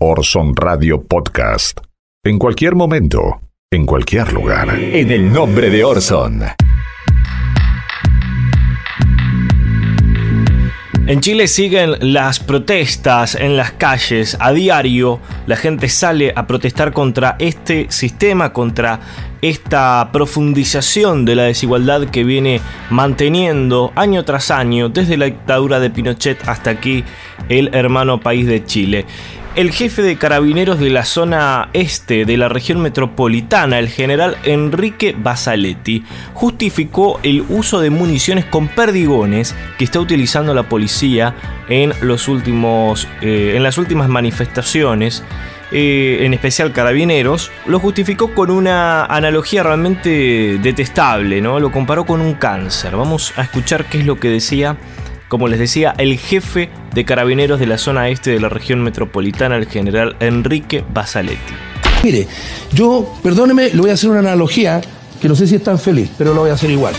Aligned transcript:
Orson 0.00 0.54
Radio 0.54 1.02
Podcast. 1.02 1.80
En 2.24 2.38
cualquier 2.38 2.76
momento, 2.76 3.40
en 3.68 3.84
cualquier 3.84 4.32
lugar. 4.32 4.70
En 4.78 5.10
el 5.10 5.32
nombre 5.32 5.70
de 5.70 5.82
Orson. 5.82 6.44
En 11.08 11.20
Chile 11.20 11.48
siguen 11.48 11.96
las 12.12 12.38
protestas 12.38 13.34
en 13.34 13.56
las 13.56 13.72
calles 13.72 14.36
a 14.38 14.52
diario. 14.52 15.18
La 15.46 15.56
gente 15.56 15.88
sale 15.88 16.32
a 16.36 16.46
protestar 16.46 16.92
contra 16.92 17.34
este 17.40 17.86
sistema, 17.90 18.52
contra 18.52 19.00
esta 19.42 20.10
profundización 20.12 21.24
de 21.24 21.34
la 21.34 21.42
desigualdad 21.44 22.08
que 22.08 22.22
viene 22.22 22.60
manteniendo 22.90 23.92
año 23.96 24.24
tras 24.24 24.52
año, 24.52 24.90
desde 24.90 25.16
la 25.16 25.24
dictadura 25.24 25.80
de 25.80 25.90
Pinochet 25.90 26.46
hasta 26.46 26.70
aquí, 26.70 27.02
el 27.48 27.74
hermano 27.74 28.20
país 28.20 28.46
de 28.46 28.64
Chile 28.64 29.04
el 29.58 29.72
jefe 29.72 30.02
de 30.02 30.16
carabineros 30.16 30.78
de 30.78 30.88
la 30.88 31.04
zona 31.04 31.68
este 31.72 32.24
de 32.24 32.36
la 32.36 32.48
región 32.48 32.80
metropolitana, 32.80 33.80
el 33.80 33.88
general 33.88 34.36
Enrique 34.44 35.16
Basaletti, 35.18 36.04
justificó 36.32 37.18
el 37.24 37.44
uso 37.48 37.80
de 37.80 37.90
municiones 37.90 38.44
con 38.44 38.68
perdigones 38.68 39.56
que 39.76 39.82
está 39.82 39.98
utilizando 39.98 40.54
la 40.54 40.68
policía 40.68 41.34
en, 41.68 41.92
los 42.02 42.28
últimos, 42.28 43.08
eh, 43.20 43.54
en 43.56 43.64
las 43.64 43.78
últimas 43.78 44.08
manifestaciones. 44.08 45.24
Eh, 45.72 46.20
en 46.20 46.32
especial 46.34 46.72
carabineros, 46.72 47.50
lo 47.66 47.80
justificó 47.80 48.32
con 48.34 48.50
una 48.50 49.04
analogía 49.06 49.64
realmente 49.64 50.58
detestable, 50.62 51.42
¿no? 51.42 51.58
Lo 51.58 51.72
comparó 51.72 52.06
con 52.06 52.20
un 52.20 52.34
cáncer. 52.34 52.96
Vamos 52.96 53.34
a 53.36 53.42
escuchar 53.42 53.86
qué 53.86 53.98
es 53.98 54.06
lo 54.06 54.20
que 54.20 54.30
decía 54.30 54.78
como 55.28 55.48
les 55.48 55.58
decía, 55.58 55.94
el 55.98 56.18
jefe 56.18 56.70
de 56.94 57.04
carabineros 57.04 57.60
de 57.60 57.66
la 57.66 57.78
zona 57.78 58.08
este 58.08 58.30
de 58.30 58.40
la 58.40 58.48
región 58.48 58.82
metropolitana, 58.82 59.56
el 59.56 59.66
general 59.66 60.16
Enrique 60.20 60.84
Basaletti. 60.92 61.52
Mire, 62.02 62.26
yo, 62.72 63.14
perdóneme, 63.22 63.70
le 63.70 63.80
voy 63.80 63.90
a 63.90 63.94
hacer 63.94 64.08
una 64.08 64.20
analogía 64.20 64.80
que 65.20 65.28
no 65.28 65.34
sé 65.34 65.46
si 65.46 65.56
es 65.56 65.62
tan 65.62 65.78
feliz, 65.78 66.10
pero 66.16 66.32
lo 66.32 66.40
voy 66.40 66.50
a 66.50 66.54
hacer 66.54 66.70
igual. 66.70 66.94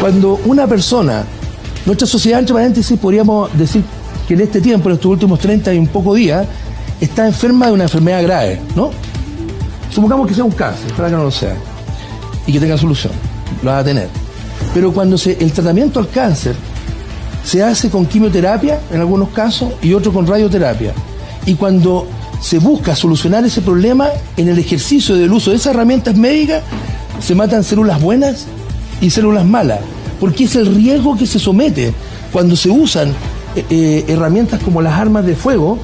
Cuando 0.00 0.40
una 0.44 0.66
persona, 0.66 1.24
nuestra 1.84 2.06
sociedad, 2.06 2.40
entre 2.40 2.54
paréntesis, 2.54 2.98
podríamos 2.98 3.56
decir 3.56 3.82
que 4.28 4.34
en 4.34 4.42
este 4.42 4.60
tiempo, 4.60 4.88
en 4.88 4.96
estos 4.96 5.10
últimos 5.10 5.38
30 5.40 5.74
y 5.74 5.78
un 5.78 5.88
poco 5.88 6.14
días, 6.14 6.46
está 7.00 7.26
enferma 7.26 7.66
de 7.66 7.72
una 7.72 7.84
enfermedad 7.84 8.22
grave, 8.22 8.60
¿no? 8.76 8.90
Supongamos 9.90 10.28
que 10.28 10.34
sea 10.34 10.44
un 10.44 10.52
cáncer, 10.52 10.92
para 10.92 11.08
que 11.08 11.16
no 11.16 11.24
lo 11.24 11.30
sea, 11.30 11.56
y 12.46 12.52
que 12.52 12.60
tenga 12.60 12.76
solución, 12.76 13.12
lo 13.62 13.70
va 13.70 13.78
a 13.78 13.84
tener. 13.84 14.08
Pero 14.74 14.92
cuando 14.92 15.16
se, 15.16 15.38
el 15.40 15.52
tratamiento 15.52 15.98
al 15.98 16.08
cáncer 16.08 16.54
se 17.46 17.62
hace 17.62 17.90
con 17.90 18.06
quimioterapia 18.06 18.80
en 18.90 18.98
algunos 18.98 19.28
casos 19.28 19.72
y 19.80 19.94
otro 19.94 20.12
con 20.12 20.26
radioterapia. 20.26 20.92
Y 21.46 21.54
cuando 21.54 22.08
se 22.40 22.58
busca 22.58 22.96
solucionar 22.96 23.44
ese 23.44 23.62
problema 23.62 24.08
en 24.36 24.48
el 24.48 24.58
ejercicio 24.58 25.14
del 25.14 25.30
uso 25.32 25.50
de 25.50 25.56
esas 25.56 25.72
herramientas 25.72 26.16
médicas, 26.16 26.64
se 27.20 27.36
matan 27.36 27.62
células 27.62 28.02
buenas 28.02 28.46
y 29.00 29.10
células 29.10 29.46
malas, 29.46 29.78
porque 30.18 30.44
es 30.44 30.56
el 30.56 30.74
riesgo 30.74 31.16
que 31.16 31.24
se 31.24 31.38
somete 31.38 31.94
cuando 32.32 32.56
se 32.56 32.68
usan 32.68 33.10
eh, 33.54 33.64
eh, 33.70 34.04
herramientas 34.08 34.60
como 34.60 34.82
las 34.82 34.94
armas 34.94 35.24
de 35.24 35.36
fuego, 35.36 35.78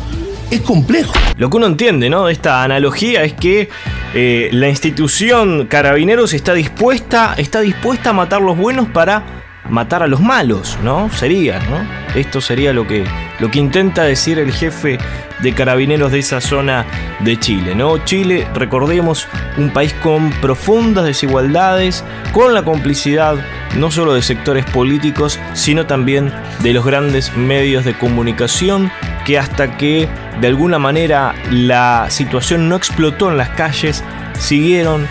es 0.50 0.62
complejo. 0.62 1.12
Lo 1.36 1.48
que 1.48 1.58
uno 1.58 1.66
entiende, 1.66 2.10
¿no? 2.10 2.26
De 2.26 2.32
esta 2.32 2.64
analogía 2.64 3.22
es 3.22 3.34
que 3.34 3.68
eh, 4.14 4.48
la 4.50 4.68
institución 4.68 5.68
Carabineros 5.68 6.34
está 6.34 6.54
dispuesta, 6.54 7.34
está 7.38 7.60
dispuesta 7.60 8.10
a 8.10 8.12
matar 8.14 8.42
los 8.42 8.58
buenos 8.58 8.88
para 8.88 9.41
matar 9.68 10.02
a 10.02 10.06
los 10.06 10.20
malos, 10.20 10.78
¿no? 10.82 11.10
Sería, 11.10 11.58
¿no? 11.60 11.86
Esto 12.18 12.40
sería 12.40 12.72
lo 12.72 12.86
que, 12.86 13.04
lo 13.38 13.50
que 13.50 13.58
intenta 13.58 14.02
decir 14.04 14.38
el 14.38 14.52
jefe 14.52 14.98
de 15.40 15.54
carabineros 15.54 16.12
de 16.12 16.18
esa 16.18 16.40
zona 16.40 16.84
de 17.20 17.38
Chile, 17.38 17.74
¿no? 17.74 17.98
Chile, 18.04 18.46
recordemos, 18.54 19.28
un 19.56 19.70
país 19.70 19.94
con 19.94 20.30
profundas 20.30 21.04
desigualdades, 21.04 22.04
con 22.32 22.54
la 22.54 22.62
complicidad 22.62 23.36
no 23.76 23.90
solo 23.90 24.14
de 24.14 24.22
sectores 24.22 24.64
políticos, 24.66 25.38
sino 25.54 25.86
también 25.86 26.32
de 26.60 26.72
los 26.72 26.84
grandes 26.84 27.36
medios 27.36 27.84
de 27.84 27.96
comunicación 27.96 28.90
que 29.24 29.38
hasta 29.38 29.76
que 29.76 30.08
de 30.40 30.46
alguna 30.48 30.78
manera 30.78 31.34
la 31.50 32.06
situación 32.10 32.68
no 32.68 32.76
explotó 32.76 33.30
en 33.30 33.38
las 33.38 33.50
calles, 33.50 34.04
siguieron 34.38 35.06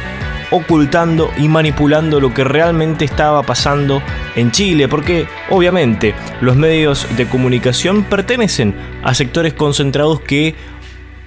ocultando 0.51 1.31
y 1.37 1.47
manipulando 1.47 2.19
lo 2.19 2.33
que 2.33 2.43
realmente 2.43 3.05
estaba 3.05 3.41
pasando 3.43 4.01
en 4.35 4.51
Chile, 4.51 4.87
porque 4.87 5.25
obviamente 5.49 6.13
los 6.41 6.55
medios 6.55 7.07
de 7.17 7.27
comunicación 7.27 8.03
pertenecen 8.03 8.75
a 9.03 9.13
sectores 9.13 9.53
concentrados 9.53 10.21
que 10.21 10.55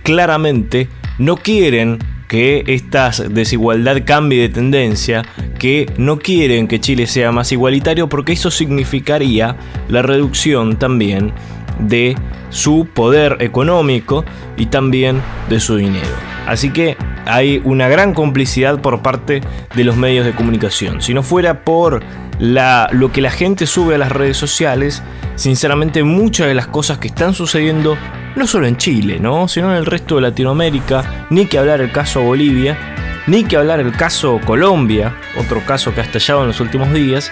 claramente 0.02 0.88
no 1.18 1.36
quieren 1.36 1.98
que 2.28 2.64
esta 2.66 3.10
desigualdad 3.10 4.02
cambie 4.04 4.40
de 4.40 4.48
tendencia, 4.48 5.22
que 5.58 5.90
no 5.96 6.18
quieren 6.18 6.68
que 6.68 6.80
Chile 6.80 7.06
sea 7.06 7.32
más 7.32 7.52
igualitario 7.52 8.08
porque 8.08 8.32
eso 8.32 8.50
significaría 8.50 9.56
la 9.88 10.02
reducción 10.02 10.76
también 10.76 11.32
de 11.78 12.16
su 12.50 12.88
poder 12.92 13.38
económico 13.40 14.24
y 14.56 14.66
también 14.66 15.20
de 15.48 15.60
su 15.60 15.76
dinero. 15.76 16.33
Así 16.46 16.70
que 16.70 16.96
hay 17.26 17.60
una 17.64 17.88
gran 17.88 18.12
complicidad 18.12 18.80
por 18.80 19.02
parte 19.02 19.40
de 19.74 19.84
los 19.84 19.96
medios 19.96 20.26
de 20.26 20.34
comunicación. 20.34 21.00
Si 21.00 21.14
no 21.14 21.22
fuera 21.22 21.60
por 21.64 22.02
lo 22.38 23.12
que 23.12 23.20
la 23.20 23.30
gente 23.30 23.66
sube 23.66 23.94
a 23.94 23.98
las 23.98 24.12
redes 24.12 24.36
sociales, 24.36 25.02
sinceramente 25.36 26.02
muchas 26.02 26.48
de 26.48 26.54
las 26.54 26.66
cosas 26.66 26.98
que 26.98 27.08
están 27.08 27.34
sucediendo, 27.34 27.96
no 28.36 28.46
solo 28.46 28.66
en 28.66 28.76
Chile, 28.76 29.18
¿no? 29.20 29.48
sino 29.48 29.70
en 29.70 29.76
el 29.76 29.86
resto 29.86 30.16
de 30.16 30.22
Latinoamérica, 30.22 31.26
ni 31.30 31.46
que 31.46 31.58
hablar 31.58 31.80
el 31.80 31.92
caso 31.92 32.22
Bolivia, 32.22 32.76
ni 33.26 33.44
que 33.44 33.56
hablar 33.56 33.80
el 33.80 33.92
caso 33.92 34.40
Colombia, 34.44 35.16
otro 35.38 35.64
caso 35.64 35.94
que 35.94 36.00
ha 36.00 36.04
estallado 36.04 36.42
en 36.42 36.48
los 36.48 36.60
últimos 36.60 36.92
días, 36.92 37.30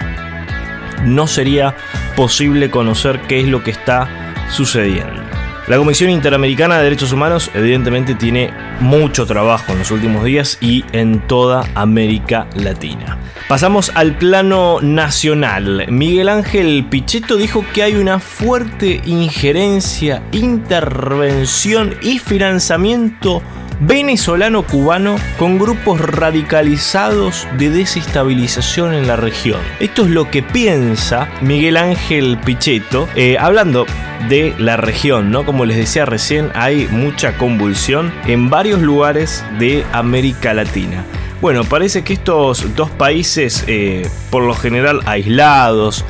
no 1.04 1.26
sería 1.26 1.74
posible 2.16 2.70
conocer 2.70 3.20
qué 3.22 3.40
es 3.40 3.48
lo 3.48 3.62
que 3.62 3.72
está 3.72 4.08
sucediendo. 4.48 5.21
La 5.68 5.76
Comisión 5.76 6.10
Interamericana 6.10 6.78
de 6.78 6.84
Derechos 6.84 7.12
Humanos 7.12 7.48
evidentemente 7.54 8.16
tiene 8.16 8.52
mucho 8.80 9.26
trabajo 9.26 9.70
en 9.72 9.78
los 9.78 9.92
últimos 9.92 10.24
días 10.24 10.58
y 10.60 10.84
en 10.90 11.20
toda 11.20 11.64
América 11.76 12.48
Latina. 12.56 13.16
Pasamos 13.48 13.92
al 13.94 14.16
plano 14.18 14.80
nacional. 14.80 15.86
Miguel 15.88 16.30
Ángel 16.30 16.84
Pichetto 16.90 17.36
dijo 17.36 17.64
que 17.72 17.84
hay 17.84 17.94
una 17.94 18.18
fuerte 18.18 19.02
injerencia, 19.04 20.24
intervención 20.32 21.94
y 22.02 22.18
financiamiento 22.18 23.40
venezolano-cubano 23.80 25.16
con 25.38 25.58
grupos 25.58 26.00
radicalizados 26.00 27.46
de 27.58 27.70
desestabilización 27.70 28.94
en 28.94 29.06
la 29.06 29.16
región. 29.16 29.60
Esto 29.80 30.04
es 30.04 30.10
lo 30.10 30.30
que 30.30 30.42
piensa 30.42 31.28
Miguel 31.40 31.76
Ángel 31.76 32.38
Pichetto, 32.44 33.08
eh, 33.14 33.36
hablando 33.38 33.86
de 34.28 34.54
la 34.58 34.76
región, 34.76 35.30
¿no? 35.30 35.44
Como 35.44 35.64
les 35.64 35.76
decía 35.76 36.04
recién, 36.04 36.50
hay 36.54 36.86
mucha 36.90 37.36
convulsión 37.38 38.12
en 38.26 38.50
varios 38.50 38.80
lugares 38.80 39.44
de 39.58 39.84
América 39.92 40.54
Latina. 40.54 41.04
Bueno, 41.40 41.64
parece 41.64 42.04
que 42.04 42.12
estos 42.12 42.76
dos 42.76 42.90
países, 42.90 43.64
eh, 43.66 44.08
por 44.30 44.44
lo 44.44 44.54
general 44.54 45.00
aislados, 45.06 46.04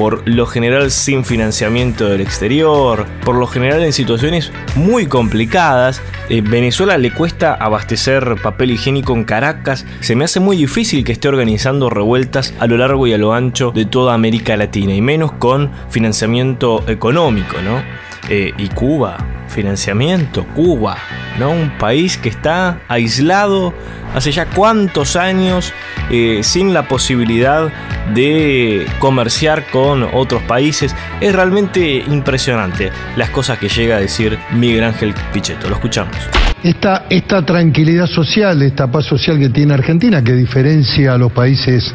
por 0.00 0.26
lo 0.26 0.46
general 0.46 0.90
sin 0.90 1.26
financiamiento 1.26 2.08
del 2.08 2.22
exterior, 2.22 3.04
por 3.22 3.36
lo 3.36 3.46
general 3.46 3.82
en 3.82 3.92
situaciones 3.92 4.50
muy 4.74 5.04
complicadas. 5.04 6.00
Eh, 6.30 6.40
Venezuela 6.40 6.96
le 6.96 7.12
cuesta 7.12 7.52
abastecer 7.52 8.36
papel 8.42 8.70
higiénico 8.70 9.14
en 9.14 9.24
Caracas. 9.24 9.84
Se 10.00 10.16
me 10.16 10.24
hace 10.24 10.40
muy 10.40 10.56
difícil 10.56 11.04
que 11.04 11.12
esté 11.12 11.28
organizando 11.28 11.90
revueltas 11.90 12.54
a 12.60 12.66
lo 12.66 12.78
largo 12.78 13.06
y 13.06 13.12
a 13.12 13.18
lo 13.18 13.34
ancho 13.34 13.72
de 13.72 13.84
toda 13.84 14.14
América 14.14 14.56
Latina, 14.56 14.94
y 14.94 15.02
menos 15.02 15.32
con 15.32 15.70
financiamiento 15.90 16.82
económico, 16.88 17.60
¿no? 17.62 17.82
Eh, 18.30 18.54
y 18.56 18.68
Cuba, 18.68 19.18
financiamiento, 19.48 20.46
Cuba, 20.54 20.96
¿no? 21.38 21.50
Un 21.50 21.76
país 21.76 22.16
que 22.16 22.30
está 22.30 22.80
aislado 22.88 23.74
hace 24.14 24.32
ya 24.32 24.46
cuántos 24.46 25.16
años 25.16 25.72
eh, 26.10 26.40
sin 26.42 26.74
la 26.74 26.88
posibilidad 26.88 27.70
de 28.14 28.86
comerciar 28.98 29.66
con 29.70 30.06
otros 30.12 30.42
países. 30.42 30.94
Es 31.20 31.34
realmente 31.34 32.04
impresionante 32.08 32.90
las 33.16 33.30
cosas 33.30 33.58
que 33.58 33.68
llega 33.68 33.96
a 33.96 34.00
decir 34.00 34.38
Miguel 34.52 34.84
Ángel 34.84 35.14
Pichetto. 35.32 35.68
Lo 35.68 35.76
escuchamos. 35.76 36.16
Esta, 36.62 37.06
esta 37.08 37.44
tranquilidad 37.44 38.06
social, 38.06 38.60
esta 38.62 38.90
paz 38.90 39.06
social 39.06 39.38
que 39.38 39.48
tiene 39.48 39.74
Argentina, 39.74 40.22
que 40.22 40.34
diferencia 40.34 41.14
a 41.14 41.18
los 41.18 41.32
países 41.32 41.94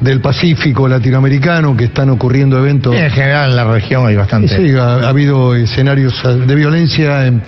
del 0.00 0.20
Pacífico 0.20 0.86
latinoamericano, 0.86 1.76
que 1.76 1.84
están 1.84 2.10
ocurriendo 2.10 2.58
eventos. 2.58 2.94
En 2.94 3.10
general 3.10 3.50
en 3.50 3.56
la 3.56 3.64
región 3.64 4.06
hay 4.06 4.16
bastante. 4.16 4.56
Sí, 4.56 4.76
ha, 4.76 5.08
habido 5.08 5.54
escenarios 5.54 6.14
de 6.22 6.54
violencia 6.54 7.26
en 7.26 7.42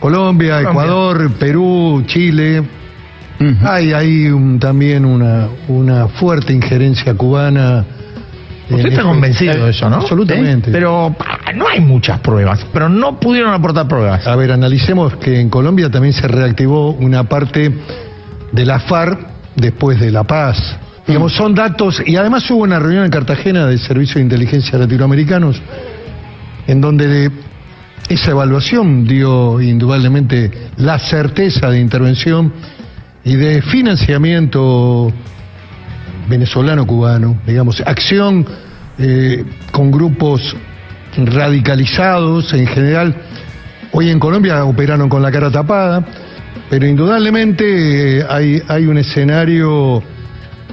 Colombia, 0.00 0.60
Ecuador, 0.60 1.30
Perú, 1.38 2.02
Chile. 2.06 2.62
Hay, 3.62 3.92
hay 3.92 4.58
también 4.58 5.04
una, 5.04 5.48
una 5.68 6.08
fuerte 6.08 6.52
injerencia 6.52 7.14
cubana 7.14 7.84
Usted 8.70 8.88
está 8.88 9.02
convencido 9.02 9.64
de 9.64 9.70
eso, 9.70 9.88
¿no? 9.88 9.96
Absolutamente. 9.96 10.70
Pero 10.70 11.14
no 11.54 11.68
hay 11.68 11.80
muchas 11.80 12.20
pruebas, 12.20 12.66
pero 12.72 12.88
no 12.88 13.18
pudieron 13.18 13.52
aportar 13.54 13.88
pruebas. 13.88 14.26
A 14.26 14.36
ver, 14.36 14.52
analicemos 14.52 15.16
que 15.16 15.40
en 15.40 15.48
Colombia 15.48 15.90
también 15.90 16.12
se 16.12 16.28
reactivó 16.28 16.92
una 16.92 17.24
parte 17.24 17.72
de 18.52 18.66
la 18.66 18.80
FARC 18.80 19.18
después 19.56 19.98
de 19.98 20.10
La 20.10 20.24
Paz. 20.24 20.58
Digamos, 21.06 21.32
son 21.32 21.54
datos, 21.54 22.02
y 22.04 22.16
además 22.16 22.50
hubo 22.50 22.64
una 22.64 22.78
reunión 22.78 23.04
en 23.04 23.10
Cartagena 23.10 23.66
del 23.66 23.78
Servicio 23.78 24.16
de 24.16 24.22
Inteligencia 24.22 24.78
Latinoamericanos, 24.78 25.60
en 26.66 26.82
donde 26.82 27.30
esa 28.10 28.30
evaluación 28.32 29.06
dio 29.06 29.58
indudablemente 29.62 30.50
la 30.76 30.98
certeza 30.98 31.70
de 31.70 31.80
intervención 31.80 32.52
y 33.28 33.36
de 33.36 33.60
financiamiento 33.60 35.12
venezolano-cubano, 36.30 37.38
digamos, 37.46 37.82
acción 37.84 38.46
eh, 38.98 39.44
con 39.70 39.90
grupos 39.90 40.56
radicalizados 41.14 42.54
en 42.54 42.66
general. 42.66 43.14
Hoy 43.92 44.08
en 44.08 44.18
Colombia 44.18 44.64
operaron 44.64 45.10
con 45.10 45.20
la 45.20 45.30
cara 45.30 45.50
tapada, 45.50 46.06
pero 46.70 46.86
indudablemente 46.86 48.20
eh, 48.20 48.26
hay, 48.26 48.62
hay 48.66 48.86
un 48.86 48.96
escenario 48.96 50.02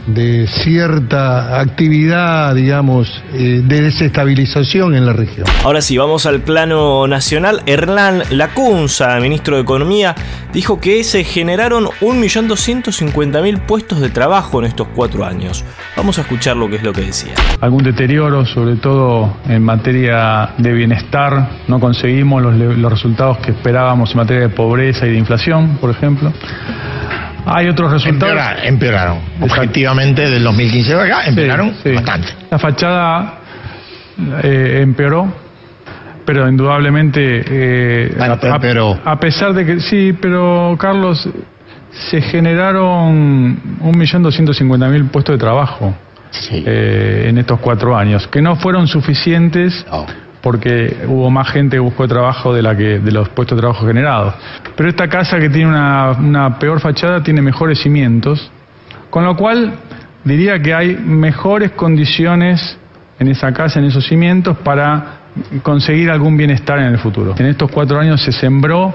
de 0.07 0.47
cierta 0.47 1.59
actividad, 1.59 2.55
digamos, 2.55 3.23
eh, 3.33 3.61
de 3.63 3.81
desestabilización 3.81 4.95
en 4.95 5.05
la 5.05 5.13
región. 5.13 5.47
Ahora 5.63 5.81
sí, 5.81 5.97
vamos 5.97 6.25
al 6.25 6.41
plano 6.41 7.07
nacional. 7.07 7.61
Hernán 7.65 8.23
Lacunza, 8.31 9.19
ministro 9.19 9.55
de 9.55 9.63
Economía, 9.63 10.15
dijo 10.53 10.79
que 10.79 11.03
se 11.03 11.23
generaron 11.23 11.85
1.250.000 12.01 13.65
puestos 13.65 13.99
de 13.99 14.09
trabajo 14.09 14.59
en 14.59 14.65
estos 14.65 14.87
cuatro 14.89 15.25
años. 15.25 15.63
Vamos 15.97 16.17
a 16.17 16.21
escuchar 16.21 16.57
lo 16.57 16.69
que 16.69 16.77
es 16.77 16.83
lo 16.83 16.93
que 16.93 17.01
decía. 17.01 17.33
Algún 17.61 17.83
deterioro, 17.83 18.45
sobre 18.45 18.75
todo 18.75 19.37
en 19.47 19.63
materia 19.63 20.53
de 20.57 20.73
bienestar. 20.73 21.49
No 21.67 21.79
conseguimos 21.79 22.41
los, 22.41 22.55
los 22.55 22.91
resultados 22.91 23.37
que 23.39 23.51
esperábamos 23.51 24.11
en 24.11 24.17
materia 24.17 24.41
de 24.43 24.49
pobreza 24.49 25.05
y 25.05 25.11
de 25.11 25.17
inflación, 25.17 25.77
por 25.79 25.89
ejemplo. 25.89 26.31
Hay 27.45 27.67
otros 27.67 27.91
resultados. 27.91 28.33
Empeoraron, 28.33 28.65
empeoraron. 28.65 29.17
Objetivamente, 29.41 30.29
del 30.29 30.43
2015 30.43 30.95
de 30.95 31.01
acá, 31.01 31.25
empeoraron 31.27 31.69
Sí, 31.75 31.89
sí. 31.89 31.91
bastante. 31.93 32.27
La 32.49 32.59
fachada 32.59 33.33
eh, 34.43 34.79
empeoró, 34.81 35.31
pero 36.25 36.47
indudablemente. 36.49 37.43
eh, 37.47 38.13
Bueno, 38.17 38.37
pero 38.59 38.99
a, 39.05 39.19
pesar 39.19 39.53
de 39.53 39.65
que. 39.65 39.79
Sí, 39.79 40.13
pero 40.19 40.75
Carlos, 40.79 41.27
se 42.09 42.21
generaron 42.21 43.57
1.250.000 43.81 45.09
puestos 45.09 45.35
de 45.35 45.39
trabajo 45.39 45.93
Sí. 46.31 46.63
eh, 46.65 47.27
en 47.29 47.37
estos 47.37 47.59
cuatro 47.59 47.95
años, 47.95 48.27
que 48.27 48.41
no 48.41 48.55
fueron 48.57 48.87
suficientes 48.87 49.85
No. 49.89 50.05
Porque 50.45 50.95
hubo 51.07 51.31
más 51.31 51.49
gente 51.49 51.77
que 51.77 51.79
buscó 51.79 52.07
trabajo 52.07 52.53
de 52.53 52.61
la 52.61 52.77
que 52.77 52.99
de 52.99 53.11
los 53.11 53.29
puestos 53.29 53.57
de 53.57 53.61
trabajo 53.61 53.87
generados. 53.87 54.35
Pero 54.75 54.87
esta 54.87 55.07
casa 55.07 55.39
que 55.39 55.49
tiene 55.49 55.69
una, 55.69 56.59
peor 56.59 56.79
fachada 56.79 57.23
tiene 57.23 57.41
mejores 57.41 57.79
cimientos, 57.79 58.51
con 59.09 59.23
lo 59.23 59.35
cual 59.35 59.73
diría 60.23 60.61
que 60.61 60.71
hay 60.71 60.97
mejores 60.97 61.71
condiciones 61.71 62.77
en 63.17 63.29
esa 63.29 63.51
casa, 63.53 63.79
en 63.79 63.85
esos 63.85 64.05
cimientos, 64.05 64.55
para 64.59 65.21
conseguir 65.63 66.11
algún 66.11 66.37
bienestar 66.37 66.77
en 66.77 66.93
el 66.93 66.99
futuro. 66.99 67.33
En 67.39 67.47
estos 67.47 67.71
cuatro 67.71 67.99
años 67.99 68.21
se 68.21 68.31
sembró 68.31 68.93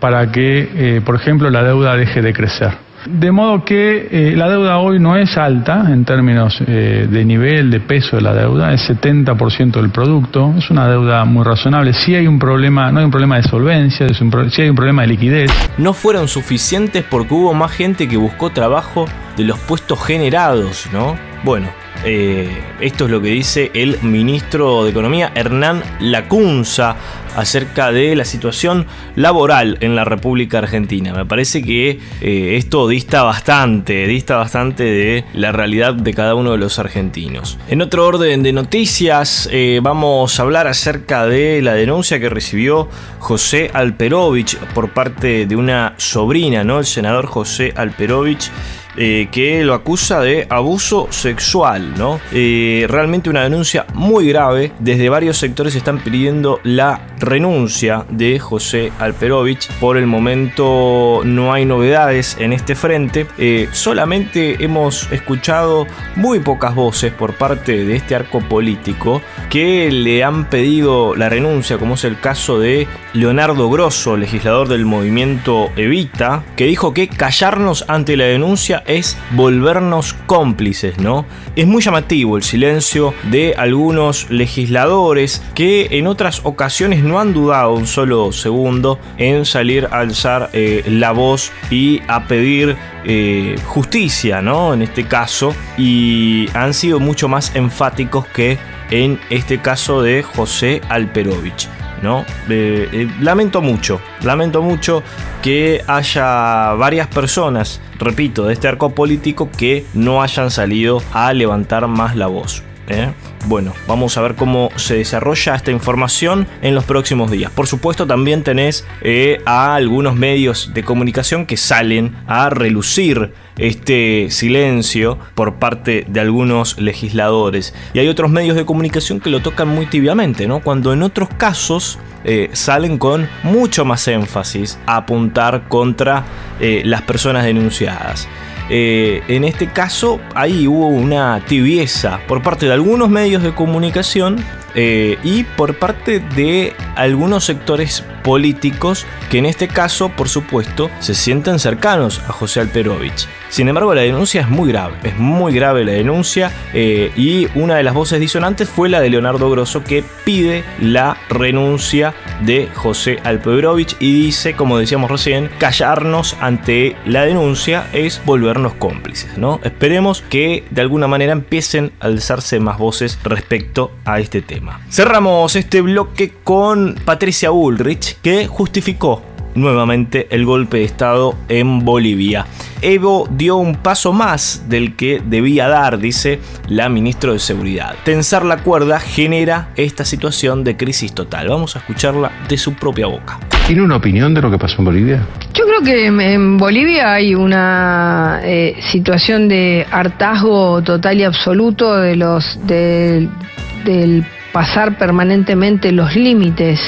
para 0.00 0.32
que, 0.32 0.70
eh, 0.96 1.02
por 1.04 1.14
ejemplo, 1.16 1.50
la 1.50 1.62
deuda 1.62 1.94
deje 1.94 2.22
de 2.22 2.32
crecer. 2.32 2.85
De 3.08 3.30
modo 3.30 3.64
que 3.64 4.08
eh, 4.10 4.36
la 4.36 4.48
deuda 4.48 4.78
hoy 4.78 4.98
no 4.98 5.16
es 5.16 5.36
alta 5.38 5.84
en 5.92 6.04
términos 6.04 6.60
eh, 6.66 7.06
de 7.08 7.24
nivel, 7.24 7.70
de 7.70 7.80
peso 7.80 8.16
de 8.16 8.22
la 8.22 8.34
deuda, 8.34 8.72
es 8.72 8.88
70% 8.90 9.72
del 9.80 9.90
producto, 9.90 10.52
es 10.58 10.68
una 10.70 10.88
deuda 10.88 11.24
muy 11.24 11.44
razonable. 11.44 11.92
Sí 11.92 12.14
hay 12.14 12.26
un 12.26 12.38
problema, 12.38 12.90
no 12.90 12.98
hay 12.98 13.04
un 13.04 13.10
problema 13.10 13.36
de 13.36 13.44
solvencia, 13.44 14.06
pro- 14.30 14.50
sí 14.50 14.62
hay 14.62 14.70
un 14.70 14.76
problema 14.76 15.02
de 15.02 15.08
liquidez. 15.08 15.50
No 15.78 15.92
fueron 15.92 16.26
suficientes 16.26 17.04
porque 17.08 17.32
hubo 17.34 17.54
más 17.54 17.70
gente 17.72 18.08
que 18.08 18.16
buscó 18.16 18.50
trabajo 18.50 19.06
de 19.36 19.44
los 19.44 19.58
puestos 19.60 20.04
generados, 20.04 20.88
¿no? 20.92 21.16
Bueno, 21.44 21.68
eh, 22.04 22.48
esto 22.80 23.06
es 23.06 23.10
lo 23.10 23.20
que 23.20 23.28
dice 23.28 23.70
el 23.74 23.98
ministro 24.02 24.84
de 24.84 24.90
Economía, 24.90 25.32
Hernán 25.34 25.82
Lacunza, 26.00 26.96
acerca 27.36 27.92
de 27.92 28.16
la 28.16 28.24
situación 28.24 28.86
laboral 29.14 29.76
en 29.80 29.94
la 29.94 30.04
República 30.04 30.58
Argentina. 30.58 31.12
Me 31.12 31.26
parece 31.26 31.62
que 31.62 32.00
eh, 32.20 32.56
esto 32.56 32.88
dista 32.88 33.22
bastante, 33.22 34.06
dista 34.06 34.36
bastante 34.36 34.84
de 34.84 35.24
la 35.34 35.52
realidad 35.52 35.94
de 35.94 36.14
cada 36.14 36.34
uno 36.34 36.52
de 36.52 36.58
los 36.58 36.78
argentinos. 36.78 37.58
En 37.68 37.82
otro 37.82 38.06
orden 38.06 38.42
de 38.42 38.52
noticias, 38.52 39.48
eh, 39.52 39.80
vamos 39.82 40.40
a 40.40 40.42
hablar 40.42 40.66
acerca 40.66 41.26
de 41.26 41.60
la 41.60 41.74
denuncia 41.74 42.18
que 42.18 42.30
recibió 42.30 42.88
José 43.18 43.70
Alperovich 43.72 44.56
por 44.74 44.90
parte 44.90 45.46
de 45.46 45.56
una 45.56 45.94
sobrina, 45.98 46.64
¿no? 46.64 46.78
El 46.78 46.86
senador 46.86 47.26
José 47.26 47.72
Alperovich 47.76 48.50
eh, 48.96 49.28
que 49.30 49.64
lo 49.64 49.74
acusa 49.74 50.20
de 50.20 50.46
abuso 50.48 51.08
sexual, 51.10 51.94
¿no? 51.96 52.20
Eh, 52.32 52.86
realmente 52.88 53.30
una 53.30 53.42
denuncia 53.42 53.86
muy 53.94 54.28
grave. 54.28 54.72
Desde 54.78 55.08
varios 55.08 55.36
sectores 55.36 55.74
están 55.74 55.98
pidiendo 55.98 56.60
la 56.62 57.00
renuncia 57.18 58.04
de 58.10 58.38
José 58.38 58.92
Alperovich. 58.98 59.70
Por 59.80 59.96
el 59.96 60.06
momento 60.06 61.20
no 61.24 61.52
hay 61.52 61.64
novedades 61.64 62.36
en 62.38 62.52
este 62.52 62.74
frente. 62.74 63.26
Eh, 63.38 63.68
solamente 63.72 64.62
hemos 64.64 65.10
escuchado 65.12 65.86
muy 66.14 66.40
pocas 66.40 66.74
voces 66.74 67.12
por 67.12 67.34
parte 67.34 67.84
de 67.84 67.96
este 67.96 68.14
arco 68.14 68.40
político 68.40 69.20
que 69.50 69.90
le 69.90 70.24
han 70.24 70.48
pedido 70.48 71.14
la 71.14 71.28
renuncia, 71.28 71.78
como 71.78 71.94
es 71.94 72.04
el 72.04 72.18
caso 72.18 72.58
de 72.58 72.86
Leonardo 73.12 73.70
Grosso, 73.70 74.16
legislador 74.16 74.68
del 74.68 74.84
movimiento 74.84 75.70
Evita, 75.76 76.42
que 76.56 76.66
dijo 76.66 76.92
que 76.92 77.08
callarnos 77.08 77.84
ante 77.88 78.16
la 78.16 78.24
denuncia 78.24 78.82
es 78.86 79.16
volvernos 79.32 80.14
cómplices, 80.26 80.98
¿no? 80.98 81.24
Es 81.54 81.66
muy 81.66 81.82
llamativo 81.82 82.36
el 82.36 82.42
silencio 82.42 83.14
de 83.30 83.54
algunos 83.56 84.30
legisladores 84.30 85.42
que 85.54 85.88
en 85.92 86.06
otras 86.06 86.40
ocasiones 86.44 87.02
no 87.02 87.20
han 87.20 87.32
dudado 87.32 87.74
un 87.74 87.86
solo 87.86 88.32
segundo 88.32 88.98
en 89.18 89.44
salir 89.44 89.88
a 89.90 90.00
alzar 90.00 90.50
eh, 90.52 90.84
la 90.88 91.12
voz 91.12 91.52
y 91.70 92.02
a 92.08 92.26
pedir 92.26 92.76
eh, 93.04 93.56
justicia, 93.66 94.42
¿no? 94.42 94.74
En 94.74 94.82
este 94.82 95.06
caso, 95.06 95.54
y 95.78 96.48
han 96.54 96.74
sido 96.74 97.00
mucho 97.00 97.28
más 97.28 97.54
enfáticos 97.54 98.26
que 98.26 98.58
en 98.90 99.18
este 99.30 99.58
caso 99.58 100.02
de 100.02 100.22
José 100.22 100.80
Alperovich. 100.88 101.68
¿no? 102.02 102.24
Eh, 102.48 103.08
lamento 103.20 103.62
mucho, 103.62 104.00
lamento 104.22 104.62
mucho 104.62 105.02
que 105.42 105.82
haya 105.86 106.74
varias 106.74 107.06
personas, 107.08 107.80
repito, 107.98 108.46
de 108.46 108.52
este 108.52 108.68
arco 108.68 108.90
político 108.90 109.50
que 109.50 109.84
no 109.94 110.22
hayan 110.22 110.50
salido 110.50 111.02
a 111.12 111.32
levantar 111.32 111.86
más 111.88 112.16
la 112.16 112.26
voz. 112.26 112.62
¿Eh? 112.88 113.12
Bueno, 113.46 113.72
vamos 113.86 114.16
a 114.16 114.22
ver 114.22 114.34
cómo 114.34 114.70
se 114.76 114.96
desarrolla 114.96 115.54
esta 115.54 115.70
información 115.70 116.46
en 116.62 116.74
los 116.74 116.84
próximos 116.84 117.30
días. 117.30 117.50
Por 117.50 117.66
supuesto, 117.66 118.06
también 118.06 118.42
tenés 118.42 118.84
eh, 119.02 119.40
a 119.44 119.74
algunos 119.74 120.16
medios 120.16 120.72
de 120.74 120.82
comunicación 120.82 121.46
que 121.46 121.56
salen 121.56 122.16
a 122.26 122.50
relucir 122.50 123.32
este 123.58 124.28
silencio 124.30 125.18
por 125.34 125.54
parte 125.54 126.04
de 126.08 126.20
algunos 126.20 126.78
legisladores. 126.80 127.74
Y 127.94 128.00
hay 128.00 128.08
otros 128.08 128.30
medios 128.30 128.56
de 128.56 128.66
comunicación 128.66 129.20
que 129.20 129.30
lo 129.30 129.40
tocan 129.40 129.68
muy 129.68 129.86
tibiamente, 129.86 130.46
¿no? 130.46 130.60
Cuando 130.60 130.92
en 130.92 131.02
otros 131.02 131.28
casos 131.36 131.98
eh, 132.24 132.50
salen 132.52 132.98
con 132.98 133.28
mucho 133.44 133.84
más 133.84 134.06
énfasis 134.08 134.78
a 134.86 134.96
apuntar 134.96 135.68
contra 135.68 136.24
las 136.58 137.02
personas 137.02 137.44
denunciadas. 137.44 138.28
Eh, 138.68 139.22
en 139.28 139.44
este 139.44 139.68
caso, 139.68 140.20
ahí 140.34 140.66
hubo 140.66 140.88
una 140.88 141.40
tibieza 141.46 142.20
por 142.26 142.42
parte 142.42 142.66
de 142.66 142.72
algunos 142.72 143.08
medios 143.08 143.42
de 143.42 143.54
comunicación 143.54 144.44
eh, 144.74 145.18
y 145.22 145.44
por 145.44 145.78
parte 145.78 146.18
de 146.18 146.74
algunos 146.96 147.44
sectores 147.44 148.04
políticos 148.22 149.06
que 149.30 149.38
en 149.38 149.46
este 149.46 149.68
caso, 149.68 150.08
por 150.10 150.28
supuesto, 150.28 150.90
se 151.00 151.14
sienten 151.14 151.58
cercanos 151.58 152.20
a 152.28 152.32
José 152.32 152.60
Alperovich. 152.60 153.28
Sin 153.48 153.68
embargo, 153.68 153.94
la 153.94 154.02
denuncia 154.02 154.42
es 154.42 154.48
muy 154.48 154.68
grave, 154.68 154.96
es 155.02 155.18
muy 155.18 155.54
grave 155.54 155.84
la 155.84 155.92
denuncia 155.92 156.52
eh, 156.72 157.12
y 157.16 157.48
una 157.54 157.76
de 157.76 157.82
las 157.82 157.94
voces 157.94 158.20
disonantes 158.20 158.68
fue 158.68 158.88
la 158.88 159.00
de 159.00 159.10
Leonardo 159.10 159.50
Grosso 159.50 159.84
que 159.84 160.04
pide 160.24 160.64
la 160.80 161.16
renuncia 161.28 162.14
de 162.40 162.68
José 162.74 163.18
Alperovich 163.24 163.96
y 164.00 164.12
dice, 164.12 164.54
como 164.54 164.78
decíamos 164.78 165.10
recién, 165.10 165.50
callarnos 165.58 166.36
ante 166.40 166.96
la 167.06 167.24
denuncia 167.24 167.88
es 167.92 168.20
volvernos 168.24 168.74
cómplices, 168.74 169.38
¿no? 169.38 169.60
Esperemos 169.62 170.22
que 170.22 170.64
de 170.70 170.80
alguna 170.80 171.06
manera 171.06 171.32
empiecen 171.32 171.92
a 172.00 172.06
alzarse 172.06 172.60
más 172.60 172.78
voces 172.78 173.18
respecto 173.22 173.92
a 174.04 174.20
este 174.20 174.42
tema. 174.42 174.80
Cerramos 174.90 175.56
este 175.56 175.80
bloque 175.80 176.32
con 176.44 176.96
Patricia 177.04 177.50
Bullrich 177.50 178.18
que 178.20 178.46
justificó 178.46 179.22
nuevamente 179.54 180.28
el 180.30 180.44
golpe 180.44 180.78
de 180.78 180.84
Estado 180.84 181.34
en 181.48 181.84
Bolivia. 181.84 182.46
Evo 182.88 183.26
dio 183.28 183.56
un 183.56 183.74
paso 183.74 184.12
más 184.12 184.68
del 184.68 184.94
que 184.94 185.20
debía 185.26 185.66
dar, 185.66 185.98
dice 185.98 186.38
la 186.68 186.88
ministra 186.88 187.32
de 187.32 187.40
Seguridad. 187.40 187.96
Tensar 188.04 188.44
la 188.44 188.58
cuerda 188.58 189.00
genera 189.00 189.70
esta 189.74 190.04
situación 190.04 190.62
de 190.62 190.76
crisis 190.76 191.12
total. 191.12 191.48
Vamos 191.48 191.74
a 191.74 191.80
escucharla 191.80 192.30
de 192.48 192.56
su 192.56 192.74
propia 192.74 193.08
boca. 193.08 193.40
¿Tiene 193.66 193.82
una 193.82 193.96
opinión 193.96 194.34
de 194.34 194.40
lo 194.40 194.52
que 194.52 194.58
pasó 194.58 194.76
en 194.78 194.84
Bolivia? 194.84 195.26
Yo 195.52 195.64
creo 195.64 195.80
que 195.82 196.06
en 196.06 196.58
Bolivia 196.58 197.14
hay 197.14 197.34
una 197.34 198.38
eh, 198.44 198.76
situación 198.78 199.48
de 199.48 199.84
hartazgo 199.90 200.80
total 200.82 201.18
y 201.18 201.24
absoluto 201.24 201.96
de 201.96 202.14
los 202.14 202.56
del 202.68 204.24
pasar 204.52 204.96
permanentemente 204.96 205.90
los 205.90 206.14
límites 206.14 206.80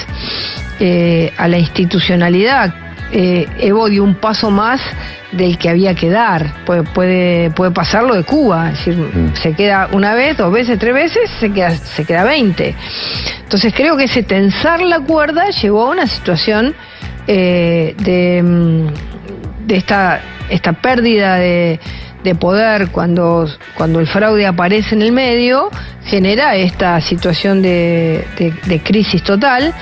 eh, 0.78 1.33
a 1.37 1.49
la 1.49 1.59
institucionalidad. 1.59 2.73
Eh, 3.12 3.47
Evo 3.59 3.88
dio 3.88 4.05
un 4.05 4.17
paso 4.17 4.50
más 4.50 4.81
del 5.33 5.59
que 5.59 5.69
había 5.69 5.95
que 5.95 6.11
dar. 6.11 6.65
Puede, 6.65 6.83
puede, 6.83 7.50
puede 7.50 7.71
pasar 7.71 8.05
lo 8.05 8.15
de 8.15 8.25
Cuba, 8.25 8.71
es 8.71 8.79
decir, 8.79 8.97
mm. 8.97 9.35
se 9.35 9.53
queda 9.55 9.88
una 9.93 10.15
vez, 10.15 10.37
dos 10.37 10.53
veces, 10.53 10.79
tres 10.79 10.95
veces, 10.95 11.31
se 11.41 11.53
queda, 11.53 11.71
se 11.71 12.05
queda 12.05 12.25
20. 12.25 12.75
Entonces 13.43 13.73
creo 13.75 13.97
que 13.97 14.05
ese 14.05 14.23
tensar 14.23 14.81
la 14.81 15.00
cuerda 15.00 15.49
llevó 15.50 15.87
a 15.87 15.91
una 15.91 16.07
situación 16.07 16.75
eh, 17.27 17.95
de, 17.99 18.43
mm, 18.43 19.67
de 19.67 19.77
esta, 19.77 20.21
esta 20.49 20.73
pérdida 20.73 21.37
de, 21.37 21.81
de 22.28 22.35
poder 22.35 22.90
cuando, 22.90 23.49
cuando 23.75 24.00
el 24.00 24.06
fraude 24.06 24.47
aparece 24.47 24.94
en 24.94 25.02
el 25.02 25.12
medio, 25.12 25.70
genera 26.04 26.56
esta 26.56 27.00
situación 27.00 27.62
de, 27.62 28.25
crisis 28.85 29.23
total. 29.23 29.75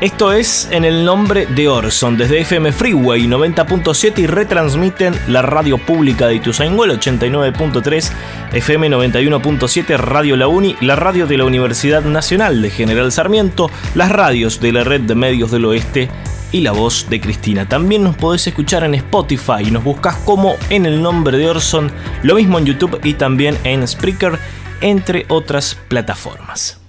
Esto 0.00 0.32
es 0.32 0.66
en 0.70 0.86
el 0.86 1.04
nombre 1.04 1.44
de 1.44 1.68
Orson, 1.68 2.16
desde 2.16 2.40
FM 2.40 2.72
Freeway 2.72 3.26
90.7 3.26 4.18
y 4.18 4.26
retransmiten 4.26 5.14
la 5.28 5.42
radio 5.42 5.76
pública 5.76 6.26
de 6.26 6.36
Ituzaingó, 6.36 6.86
89.3, 6.86 8.10
FM 8.52 8.88
91.7, 8.88 9.98
Radio 9.98 10.36
La 10.36 10.48
Uni, 10.48 10.74
la 10.80 10.96
radio 10.96 11.26
de 11.26 11.36
la 11.36 11.44
Universidad 11.44 12.02
Nacional 12.02 12.62
de 12.62 12.70
General 12.70 13.12
Sarmiento, 13.12 13.70
las 13.94 14.10
radios 14.10 14.58
de 14.60 14.72
la 14.72 14.84
red 14.84 15.02
de 15.02 15.14
medios 15.14 15.50
del 15.50 15.66
oeste 15.66 16.08
y 16.52 16.60
la 16.60 16.72
voz 16.72 17.06
de 17.08 17.20
Cristina. 17.20 17.68
También 17.68 18.02
nos 18.02 18.16
podés 18.16 18.46
escuchar 18.46 18.84
en 18.84 18.94
Spotify, 18.94 19.62
y 19.66 19.70
nos 19.70 19.84
buscas 19.84 20.16
como 20.24 20.56
en 20.68 20.86
el 20.86 21.02
nombre 21.02 21.38
de 21.38 21.48
Orson, 21.48 21.90
lo 22.22 22.34
mismo 22.34 22.58
en 22.58 22.66
YouTube 22.66 23.00
y 23.04 23.14
también 23.14 23.56
en 23.64 23.86
Spreaker, 23.86 24.38
entre 24.80 25.26
otras 25.28 25.76
plataformas. 25.88 26.80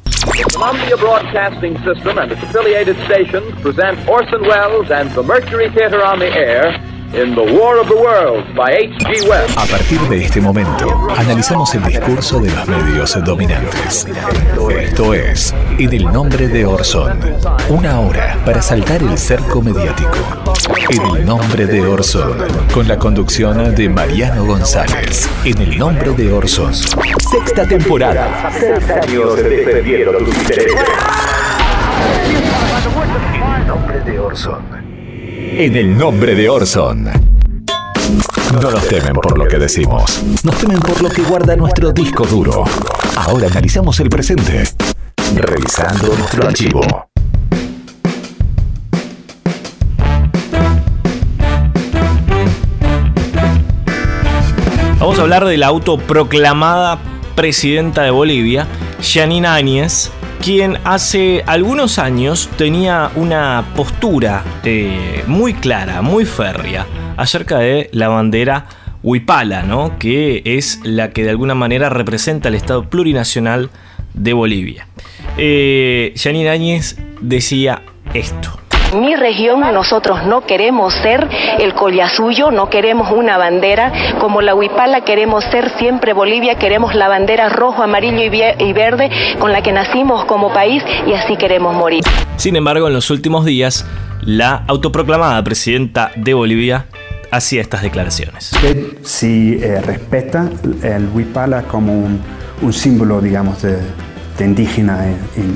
In 7.13 7.35
The 7.35 7.41
War 7.41 7.77
of 7.77 7.89
the 7.89 7.95
Worlds 7.95 8.47
by 8.55 8.71
H.G. 8.71 9.27
Wells. 9.27 9.51
A 9.57 9.65
partir 9.65 9.99
de 10.09 10.23
este 10.23 10.39
momento, 10.39 11.09
analizamos 11.17 11.75
el 11.75 11.83
discurso 11.83 12.39
de 12.39 12.49
los 12.49 12.67
medios 12.67 13.21
dominantes. 13.25 14.07
Esto 14.79 15.13
es 15.13 15.53
En 15.77 15.93
el 15.93 16.05
nombre 16.05 16.47
de 16.47 16.65
Orson. 16.65 17.19
Una 17.69 17.99
hora 17.99 18.37
para 18.45 18.61
saltar 18.61 19.03
el 19.03 19.17
cerco 19.17 19.61
mediático. 19.61 20.17
En 20.89 21.17
el 21.17 21.25
nombre 21.25 21.65
de 21.65 21.85
Orson. 21.85 22.47
Con 22.73 22.87
la 22.87 22.97
conducción 22.97 23.75
de 23.75 23.89
Mariano 23.89 24.45
González. 24.45 25.29
En 25.43 25.57
el 25.57 25.77
nombre 25.77 26.11
de 26.11 26.31
Orson. 26.31 26.73
Sexta 26.73 27.67
temporada. 27.67 28.49
Seis 28.57 28.89
años 28.89 29.35
defendieron 29.35 30.17
tus 30.23 30.37
intereses. 30.37 30.79
En 32.23 33.61
el 33.61 33.67
nombre 33.67 33.99
de 33.99 34.19
Orson. 34.19 35.00
En 35.53 35.75
el 35.75 35.97
nombre 35.97 36.33
de 36.33 36.47
Orson. 36.47 37.03
No 38.53 38.71
nos 38.71 38.87
temen 38.87 39.13
por 39.13 39.37
lo 39.37 39.45
que 39.45 39.57
decimos. 39.57 40.23
Nos 40.45 40.57
temen 40.57 40.79
por 40.79 41.01
lo 41.01 41.09
que 41.09 41.23
guarda 41.23 41.57
nuestro 41.57 41.91
disco 41.91 42.25
duro. 42.25 42.63
Ahora 43.17 43.47
analizamos 43.47 43.99
el 43.99 44.09
presente. 44.09 44.63
Revisando 45.35 46.15
nuestro 46.15 46.47
archivo. 46.47 46.81
Vamos 54.99 55.19
a 55.19 55.21
hablar 55.21 55.43
de 55.43 55.57
la 55.57 55.67
autoproclamada 55.67 56.97
presidenta 57.35 58.03
de 58.03 58.11
Bolivia, 58.11 58.67
Janine 59.01 59.49
Áñez, 59.49 60.11
quien 60.41 60.79
hace 60.85 61.43
algunos 61.45 61.99
años 61.99 62.49
tenía 62.57 63.11
una 63.15 63.63
postura 63.75 64.43
eh, 64.63 65.23
muy 65.27 65.53
clara, 65.53 66.01
muy 66.01 66.25
férrea, 66.25 66.87
acerca 67.15 67.59
de 67.59 67.89
la 67.93 68.07
bandera 68.07 68.65
Huipala, 69.03 69.61
¿no? 69.61 69.99
que 69.99 70.41
es 70.43 70.79
la 70.83 71.11
que 71.11 71.23
de 71.23 71.29
alguna 71.29 71.53
manera 71.53 71.89
representa 71.89 72.49
el 72.49 72.55
Estado 72.55 72.89
plurinacional 72.89 73.69
de 74.15 74.33
Bolivia. 74.33 74.87
Eh, 75.37 76.13
Janine 76.17 76.49
Áñez 76.49 76.97
decía 77.21 77.83
esto 78.15 78.61
mi 78.93 79.15
región 79.15 79.61
nosotros 79.73 80.25
no 80.25 80.45
queremos 80.45 80.93
ser 80.93 81.27
el 81.59 81.73
collasuyo, 81.73 82.51
no 82.51 82.69
queremos 82.69 83.11
una 83.11 83.37
bandera 83.37 83.91
como 84.19 84.41
la 84.41 84.55
huipala, 84.55 85.01
queremos 85.01 85.43
ser 85.45 85.69
siempre 85.77 86.13
Bolivia, 86.13 86.55
queremos 86.55 86.95
la 86.95 87.07
bandera 87.07 87.49
rojo, 87.49 87.83
amarillo 87.83 88.21
y 88.59 88.73
verde 88.73 89.09
con 89.39 89.51
la 89.51 89.61
que 89.61 89.71
nacimos 89.71 90.25
como 90.25 90.53
país 90.53 90.83
y 91.07 91.13
así 91.13 91.37
queremos 91.37 91.75
morir. 91.75 92.03
Sin 92.37 92.55
embargo, 92.55 92.87
en 92.87 92.93
los 92.93 93.09
últimos 93.09 93.45
días, 93.45 93.85
la 94.21 94.63
autoproclamada 94.67 95.43
presidenta 95.43 96.11
de 96.15 96.33
Bolivia 96.33 96.85
hacía 97.31 97.61
estas 97.61 97.81
declaraciones. 97.81 98.51
Si 99.03 99.53
eh, 99.61 99.81
respeta 99.81 100.49
el 100.83 101.07
huipala 101.09 101.63
como 101.63 101.93
un, 101.93 102.21
un 102.61 102.73
símbolo, 102.73 103.21
digamos, 103.21 103.61
de, 103.61 103.79
indígena 104.39 105.05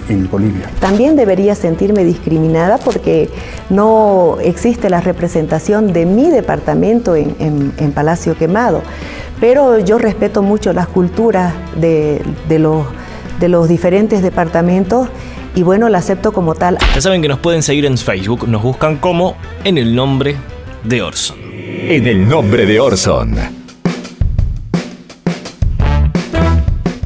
en, 0.10 0.30
Bolivia. 0.30 0.70
También 0.80 1.16
debería 1.16 1.56
sentirme 1.56 2.04
discriminada 2.04 2.78
porque 2.78 3.30
no 3.70 4.38
existe 4.42 4.90
la 4.90 5.02
representación 5.02 5.94
de 5.94 6.06
mi 6.06 6.30
departamento 6.30 7.16
en, 7.16 7.92
Palacio 7.94 8.38
Quemado, 8.38 8.82
pero 9.40 9.80
yo 9.80 9.98
respeto 9.98 10.42
mucho 10.42 10.74
las 10.74 10.88
culturas 10.88 11.54
de, 11.80 12.22
los, 12.60 12.86
de 13.40 13.50
los 13.50 13.70
diferentes 13.70 14.22
departamentos 14.22 15.08
y 15.56 15.64
bueno, 15.64 15.88
la 15.88 16.00
acepto 16.00 16.34
como 16.34 16.56
tal. 16.56 16.78
Ya 16.94 17.02
saben 17.02 17.22
que 17.22 17.30
nos 17.30 17.40
pueden 17.40 17.64
seguir 17.64 17.86
en 17.86 17.98
Facebook, 17.98 18.48
nos 18.48 18.62
buscan 18.62 18.98
como 18.98 19.36
en 19.64 19.78
el 19.78 19.96
nombre 19.96 20.36
de 20.84 21.02
Orson. 21.02 21.38
En 21.42 22.08
el 22.08 22.28
nombre 22.28 22.66
de 22.66 22.80
Orson. 22.80 23.65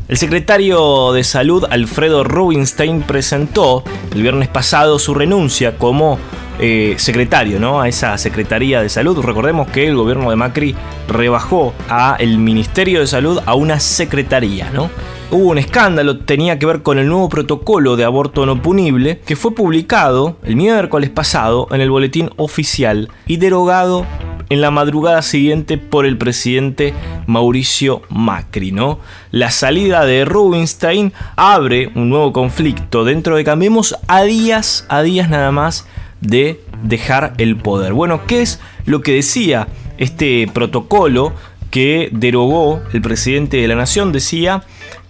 El 0.10 0.18
secretario 0.18 1.14
de 1.14 1.24
Salud, 1.24 1.66
Alfredo 1.70 2.24
Rubinstein, 2.24 3.04
presentó 3.04 3.84
el 4.12 4.24
viernes 4.24 4.48
pasado 4.48 4.98
su 4.98 5.14
renuncia 5.14 5.78
como 5.78 6.18
eh, 6.58 6.96
secretario 6.98 7.60
¿no? 7.60 7.80
a 7.80 7.88
esa 7.88 8.18
Secretaría 8.18 8.82
de 8.82 8.90
Salud. 8.90 9.20
Recordemos 9.20 9.70
que 9.70 9.88
el 9.88 9.96
gobierno 9.96 10.32
de 10.32 10.36
Macri 10.36 10.76
rebajó 11.08 11.76
a 11.90 12.16
el 12.20 12.40
Ministerio 12.40 13.02
de 13.02 13.06
Salud 13.06 13.40
a 13.46 13.54
una 13.54 13.80
secretaría. 13.80 14.72
¿no? 14.72 14.90
Hubo 15.30 15.52
un 15.52 15.60
escándalo, 15.60 16.18
tenía 16.18 16.58
que 16.58 16.66
ver 16.66 16.82
con 16.82 16.98
el 16.98 17.08
nuevo 17.08 17.30
protocolo 17.30 17.96
de 17.96 18.04
aborto 18.04 18.48
no 18.48 18.64
punible 18.64 19.20
que 19.28 19.36
fue 19.36 19.54
publicado 19.54 20.38
el 20.44 20.56
miércoles 20.56 21.12
pasado 21.12 21.68
en 21.70 21.82
el 21.82 21.92
boletín 21.92 22.32
oficial 22.36 23.10
y 23.28 23.38
derogado 23.38 24.08
en 24.50 24.62
la 24.62 24.72
madrugada 24.72 25.22
siguiente 25.22 25.78
por 25.78 26.06
el 26.06 26.18
presidente 26.18 26.94
Mauricio 27.28 28.02
Macri. 28.10 28.72
¿no? 28.72 29.00
La 29.32 29.52
salida 29.52 30.06
de 30.06 30.26
Rubinstein 30.26 31.14
abre 31.36 31.92
un 31.96 32.10
nuevo 32.10 32.34
conflicto 32.34 33.06
dentro 33.06 33.36
de 33.36 33.44
Cambiemos 33.44 33.96
a 34.08 34.24
días, 34.24 34.86
a 34.90 35.02
días 35.02 35.30
nada 35.30 35.52
más 35.52 35.88
de 36.22 36.60
dejar 36.84 37.34
el 37.38 37.58
poder. 37.58 37.94
Bueno, 37.94 38.26
¿qué 38.26 38.42
es 38.42 38.60
lo 38.86 39.02
que 39.02 39.14
decía 39.14 39.68
este 39.98 40.50
protocolo 40.54 41.34
que 41.72 42.10
derogó 42.12 42.82
el 42.94 43.02
presidente 43.02 43.58
de 43.58 43.68
la 43.68 43.76
nación? 43.76 44.12
Decía 44.12 44.64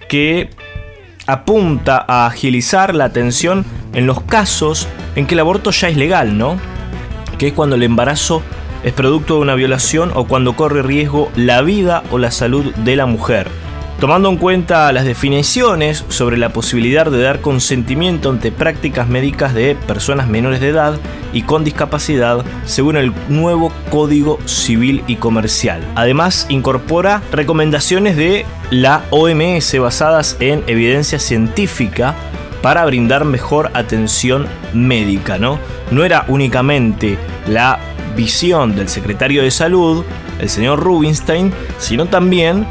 que 0.10 0.50
apunta 1.28 2.04
a 2.08 2.26
agilizar 2.26 2.96
la 2.96 3.06
atención 3.06 3.66
en 3.94 4.08
los 4.08 4.22
casos 4.22 4.88
en 5.16 5.28
que 5.28 5.36
el 5.36 5.40
aborto 5.40 5.72
ya 5.72 5.88
es 5.88 5.96
legal, 5.96 6.38
¿no? 6.38 6.58
Que 7.38 7.48
es 7.48 7.54
cuando 7.54 7.76
el 7.76 7.84
embarazo 7.84 8.42
es 8.84 8.94
producto 8.94 9.36
de 9.36 9.42
una 9.42 9.56
violación 9.56 10.12
o 10.14 10.26
cuando 10.26 10.56
corre 10.56 10.82
riesgo 10.82 11.32
la 11.36 11.62
vida 11.62 12.04
o 12.12 12.18
la 12.18 12.32
salud 12.32 12.74
de 12.76 12.96
la 12.96 13.06
mujer. 13.06 13.48
Tomando 14.00 14.30
en 14.30 14.38
cuenta 14.38 14.90
las 14.94 15.04
definiciones 15.04 16.06
sobre 16.08 16.38
la 16.38 16.54
posibilidad 16.54 17.12
de 17.12 17.22
dar 17.22 17.42
consentimiento 17.42 18.30
ante 18.30 18.50
prácticas 18.50 19.10
médicas 19.10 19.54
de 19.54 19.76
personas 19.76 20.30
menores 20.30 20.62
de 20.62 20.70
edad 20.70 20.98
y 21.34 21.42
con 21.42 21.66
discapacidad 21.66 22.46
según 22.64 22.96
el 22.96 23.12
nuevo 23.28 23.74
Código 23.92 24.40
Civil 24.46 25.04
y 25.06 25.18
Comercial. 25.18 25.82
Además, 25.96 26.46
incorpora 26.48 27.22
recomendaciones 27.34 28.16
de 28.16 28.46
la 28.72 29.04
OMS 29.10 29.78
basadas 29.80 30.38
en 30.40 30.64
evidencia 30.68 31.20
científica 31.20 32.16
para 32.62 32.86
brindar 32.86 33.26
mejor 33.26 33.70
atención 33.74 34.48
médica, 34.74 35.38
¿no? 35.38 35.60
No 35.92 36.06
era 36.06 36.24
únicamente 36.30 37.18
la 37.48 37.80
visión 38.20 38.76
del 38.76 38.90
secretario 38.90 39.44
de 39.44 39.50
Salud 39.50 40.04
el 40.42 40.50
señor 40.50 40.82
Rubinstein, 40.82 41.54
sino 41.78 42.06
también 42.08 42.68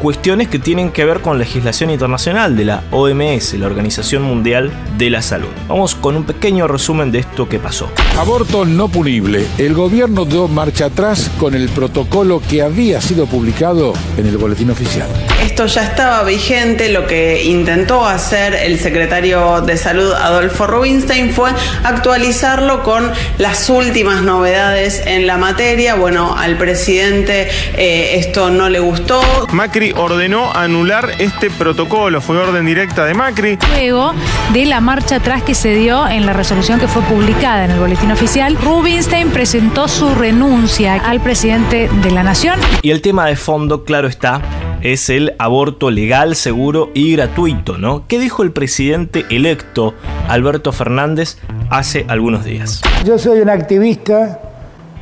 cuestiones 0.00 0.48
que 0.48 0.58
tienen 0.58 0.90
que 0.90 1.04
ver 1.04 1.20
con 1.20 1.38
legislación 1.38 1.90
internacional 1.90 2.56
de 2.56 2.64
la 2.64 2.82
OMS, 2.90 3.54
la 3.54 3.66
Organización 3.66 4.22
Mundial 4.22 4.72
de 4.96 5.10
la 5.10 5.20
Salud. 5.20 5.48
Vamos 5.68 5.94
con 5.94 6.16
un 6.16 6.24
pequeño 6.24 6.66
resumen 6.66 7.12
de 7.12 7.20
esto 7.20 7.48
que 7.48 7.58
pasó. 7.58 7.90
Aborto 8.18 8.64
no 8.64 8.88
punible. 8.88 9.46
El 9.58 9.74
gobierno 9.74 10.24
dio 10.24 10.48
marcha 10.48 10.86
atrás 10.86 11.30
con 11.38 11.54
el 11.54 11.68
protocolo 11.68 12.40
que 12.48 12.62
había 12.62 13.00
sido 13.00 13.26
publicado 13.26 13.92
en 14.16 14.26
el 14.26 14.38
boletín 14.38 14.70
oficial. 14.70 15.08
Esto 15.44 15.66
ya 15.66 15.84
estaba 15.84 16.24
vigente, 16.24 16.88
lo 16.88 17.06
que 17.06 17.44
intentó 17.44 18.06
hacer 18.06 18.54
el 18.54 18.78
secretario 18.78 19.60
de 19.60 19.76
Salud 19.76 20.12
Adolfo 20.12 20.66
Rubinstein 20.66 21.30
fue 21.30 21.50
actualizarlo 21.84 22.82
con 22.82 23.10
las 23.38 23.68
últimas 23.68 24.22
novedades 24.22 25.02
en 25.06 25.26
la 25.26 25.36
materia. 25.36 25.94
Bueno, 25.94 26.34
al 26.36 26.56
presidente 26.56 27.48
eh, 27.76 28.16
esto 28.18 28.50
no 28.50 28.70
le 28.70 28.80
gustó. 28.80 29.20
Macri 29.52 29.89
ordenó 29.96 30.52
anular 30.52 31.10
este 31.18 31.50
protocolo, 31.50 32.20
fue 32.20 32.36
orden 32.38 32.66
directa 32.66 33.04
de 33.04 33.14
Macri. 33.14 33.58
Luego 33.72 34.12
de 34.52 34.66
la 34.66 34.80
marcha 34.80 35.16
atrás 35.16 35.42
que 35.42 35.54
se 35.54 35.74
dio 35.74 36.06
en 36.08 36.26
la 36.26 36.32
resolución 36.32 36.78
que 36.78 36.88
fue 36.88 37.02
publicada 37.02 37.64
en 37.64 37.72
el 37.72 37.80
boletín 37.80 38.10
oficial, 38.12 38.56
Rubinstein 38.56 39.30
presentó 39.30 39.88
su 39.88 40.14
renuncia 40.14 40.94
al 40.94 41.20
presidente 41.20 41.88
de 42.02 42.10
la 42.10 42.22
Nación. 42.22 42.58
Y 42.82 42.90
el 42.90 43.02
tema 43.02 43.26
de 43.26 43.36
fondo, 43.36 43.84
claro 43.84 44.08
está, 44.08 44.40
es 44.82 45.10
el 45.10 45.34
aborto 45.38 45.90
legal, 45.90 46.36
seguro 46.36 46.90
y 46.94 47.12
gratuito, 47.12 47.78
¿no? 47.78 48.06
¿Qué 48.06 48.18
dijo 48.18 48.42
el 48.42 48.52
presidente 48.52 49.26
electo 49.30 49.94
Alberto 50.28 50.72
Fernández 50.72 51.38
hace 51.70 52.06
algunos 52.08 52.44
días? 52.44 52.80
Yo 53.04 53.18
soy 53.18 53.40
un 53.40 53.50
activista 53.50 54.40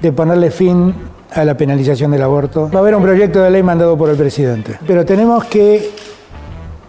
de 0.00 0.12
ponerle 0.12 0.50
fin 0.50 0.94
a 1.34 1.44
la 1.44 1.56
penalización 1.56 2.10
del 2.10 2.22
aborto. 2.22 2.70
Va 2.72 2.78
a 2.78 2.82
haber 2.82 2.94
un 2.94 3.02
proyecto 3.02 3.42
de 3.42 3.50
ley 3.50 3.62
mandado 3.62 3.96
por 3.96 4.10
el 4.10 4.16
presidente. 4.16 4.78
Pero 4.86 5.04
tenemos 5.04 5.44
que 5.44 5.90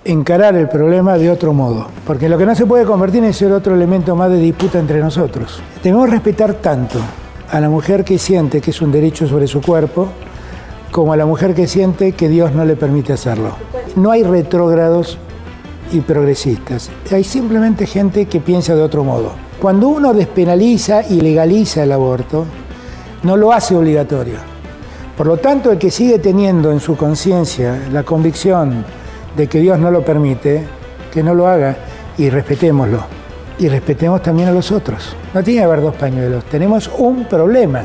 encarar 0.05 0.55
el 0.55 0.69
problema 0.69 1.17
de 1.17 1.29
otro 1.29 1.53
modo, 1.53 1.87
porque 2.05 2.29
lo 2.29 2.37
que 2.37 2.45
no 2.45 2.55
se 2.55 2.65
puede 2.65 2.85
convertir 2.85 3.23
en 3.23 3.33
ser 3.33 3.51
otro 3.51 3.75
elemento 3.75 4.15
más 4.15 4.31
de 4.31 4.37
disputa 4.37 4.79
entre 4.79 4.99
nosotros. 4.99 5.61
Debemos 5.83 6.09
respetar 6.09 6.55
tanto 6.55 6.99
a 7.51 7.59
la 7.59 7.69
mujer 7.69 8.03
que 8.03 8.17
siente 8.17 8.61
que 8.61 8.71
es 8.71 8.81
un 8.81 8.91
derecho 8.91 9.27
sobre 9.27 9.47
su 9.47 9.61
cuerpo, 9.61 10.07
como 10.91 11.13
a 11.13 11.17
la 11.17 11.25
mujer 11.25 11.53
que 11.53 11.67
siente 11.67 12.13
que 12.13 12.29
Dios 12.29 12.53
no 12.53 12.65
le 12.65 12.75
permite 12.75 13.13
hacerlo. 13.13 13.55
No 13.95 14.11
hay 14.11 14.23
retrógrados 14.23 15.17
y 15.91 15.99
progresistas, 16.01 16.89
hay 17.11 17.23
simplemente 17.23 17.85
gente 17.85 18.25
que 18.25 18.39
piensa 18.39 18.75
de 18.75 18.81
otro 18.81 19.03
modo. 19.03 19.31
Cuando 19.59 19.89
uno 19.89 20.13
despenaliza 20.13 21.03
y 21.07 21.19
legaliza 21.19 21.83
el 21.83 21.91
aborto, 21.91 22.45
no 23.23 23.37
lo 23.37 23.51
hace 23.51 23.75
obligatorio. 23.75 24.35
Por 25.17 25.27
lo 25.27 25.37
tanto, 25.37 25.71
el 25.71 25.77
que 25.77 25.91
sigue 25.91 26.19
teniendo 26.19 26.71
en 26.71 26.79
su 26.79 26.95
conciencia 26.95 27.87
la 27.91 28.03
convicción 28.03 28.85
de 29.35 29.47
que 29.47 29.59
Dios 29.59 29.77
no 29.77 29.91
lo 29.91 30.03
permite, 30.03 30.65
que 31.11 31.21
no 31.21 31.33
lo 31.33 31.47
haga 31.47 31.75
y 32.17 32.29
respetémoslo. 32.29 33.03
Y 33.59 33.67
respetemos 33.67 34.21
también 34.21 34.47
a 34.47 34.51
los 34.51 34.71
otros. 34.71 35.15
No 35.33 35.43
tiene 35.43 35.59
que 35.59 35.65
haber 35.65 35.81
dos 35.81 35.95
pañuelos, 35.95 36.45
tenemos 36.45 36.89
un 36.97 37.25
problema. 37.25 37.83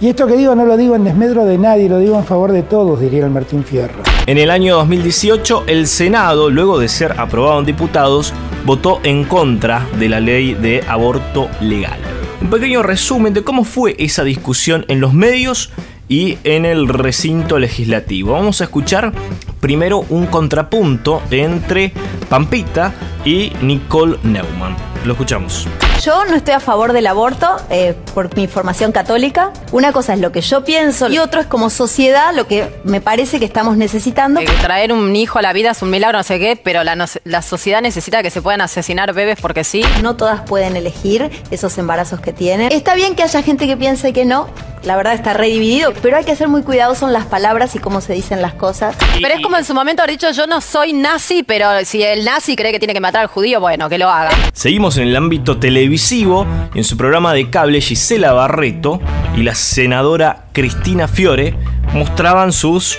Y 0.00 0.08
esto 0.08 0.26
que 0.26 0.36
digo 0.36 0.54
no 0.54 0.64
lo 0.64 0.76
digo 0.76 0.94
en 0.94 1.04
desmedro 1.04 1.44
de 1.44 1.58
nadie, 1.58 1.88
lo 1.88 1.98
digo 1.98 2.16
en 2.16 2.24
favor 2.24 2.52
de 2.52 2.62
todos, 2.62 3.00
diría 3.00 3.24
el 3.24 3.30
Martín 3.30 3.64
Fierro. 3.64 4.02
En 4.26 4.38
el 4.38 4.50
año 4.50 4.76
2018, 4.76 5.64
el 5.66 5.86
Senado, 5.86 6.50
luego 6.50 6.78
de 6.78 6.88
ser 6.88 7.20
aprobado 7.20 7.58
en 7.58 7.66
diputados, 7.66 8.32
votó 8.64 9.00
en 9.02 9.24
contra 9.24 9.86
de 9.98 10.08
la 10.08 10.20
ley 10.20 10.54
de 10.54 10.84
aborto 10.86 11.48
legal. 11.60 11.98
Un 12.40 12.50
pequeño 12.50 12.82
resumen 12.82 13.34
de 13.34 13.42
cómo 13.42 13.64
fue 13.64 13.96
esa 13.98 14.24
discusión 14.24 14.84
en 14.88 15.00
los 15.00 15.12
medios 15.12 15.70
y 16.08 16.38
en 16.44 16.64
el 16.64 16.88
recinto 16.88 17.58
legislativo. 17.58 18.32
Vamos 18.32 18.60
a 18.60 18.64
escuchar 18.64 19.12
primero 19.60 20.04
un 20.08 20.26
contrapunto 20.26 21.22
entre 21.30 21.92
Pampita 22.28 22.94
y 23.24 23.52
Nicole 23.60 24.18
Neumann. 24.22 24.87
Lo 25.04 25.12
escuchamos. 25.12 25.66
Yo 26.02 26.24
no 26.24 26.36
estoy 26.36 26.54
a 26.54 26.60
favor 26.60 26.92
del 26.92 27.06
aborto 27.06 27.56
eh, 27.70 27.94
por 28.14 28.34
mi 28.36 28.46
formación 28.46 28.92
católica. 28.92 29.52
Una 29.72 29.92
cosa 29.92 30.14
es 30.14 30.20
lo 30.20 30.32
que 30.32 30.40
yo 30.40 30.64
pienso 30.64 31.08
y 31.08 31.18
otro 31.18 31.40
es 31.40 31.46
como 31.46 31.70
sociedad 31.70 32.34
lo 32.34 32.46
que 32.46 32.68
me 32.84 33.00
parece 33.00 33.38
que 33.38 33.44
estamos 33.44 33.76
necesitando. 33.76 34.40
Eh, 34.40 34.46
traer 34.60 34.92
un 34.92 35.14
hijo 35.16 35.38
a 35.38 35.42
la 35.42 35.52
vida 35.52 35.70
es 35.70 35.82
un 35.82 35.90
milagro, 35.90 36.18
no 36.18 36.24
sé 36.24 36.38
qué, 36.38 36.60
pero 36.62 36.84
la, 36.84 37.08
la 37.24 37.42
sociedad 37.42 37.80
necesita 37.80 38.22
que 38.22 38.30
se 38.30 38.42
puedan 38.42 38.60
asesinar 38.60 39.12
bebés 39.12 39.38
porque 39.40 39.64
sí. 39.64 39.82
No 40.02 40.16
todas 40.16 40.42
pueden 40.42 40.76
elegir 40.76 41.30
esos 41.50 41.78
embarazos 41.78 42.20
que 42.20 42.32
tienen. 42.32 42.70
Está 42.72 42.94
bien 42.94 43.14
que 43.14 43.22
haya 43.22 43.42
gente 43.42 43.66
que 43.66 43.76
piense 43.76 44.12
que 44.12 44.24
no, 44.24 44.48
la 44.82 44.96
verdad 44.96 45.14
está 45.14 45.32
redividido, 45.34 45.92
pero 46.00 46.16
hay 46.16 46.24
que 46.24 46.36
ser 46.36 46.48
muy 46.48 46.62
cuidadosos 46.62 47.08
en 47.08 47.12
las 47.12 47.26
palabras 47.26 47.74
y 47.74 47.78
cómo 47.78 48.00
se 48.00 48.12
dicen 48.12 48.40
las 48.40 48.54
cosas. 48.54 48.96
Pero 49.20 49.34
es 49.34 49.40
como 49.42 49.56
en 49.56 49.64
su 49.64 49.74
momento 49.74 50.02
haber 50.02 50.12
dicho, 50.12 50.30
yo 50.30 50.46
no 50.46 50.60
soy 50.60 50.92
nazi, 50.92 51.42
pero 51.42 51.84
si 51.84 52.02
el 52.02 52.24
nazi 52.24 52.56
cree 52.56 52.72
que 52.72 52.78
tiene 52.78 52.94
que 52.94 53.00
matar 53.00 53.22
al 53.22 53.26
judío, 53.28 53.60
bueno, 53.60 53.88
que 53.88 53.98
lo 53.98 54.08
haga. 54.08 54.30
Seguimos 54.52 54.87
en 54.96 55.08
el 55.08 55.16
ámbito 55.16 55.58
televisivo, 55.58 56.46
en 56.74 56.84
su 56.84 56.96
programa 56.96 57.34
de 57.34 57.50
cable 57.50 57.80
Gisela 57.80 58.32
Barreto 58.32 59.00
y 59.36 59.42
la 59.42 59.54
senadora 59.54 60.46
Cristina 60.52 61.06
Fiore 61.06 61.54
mostraban 61.92 62.52
sus 62.52 62.98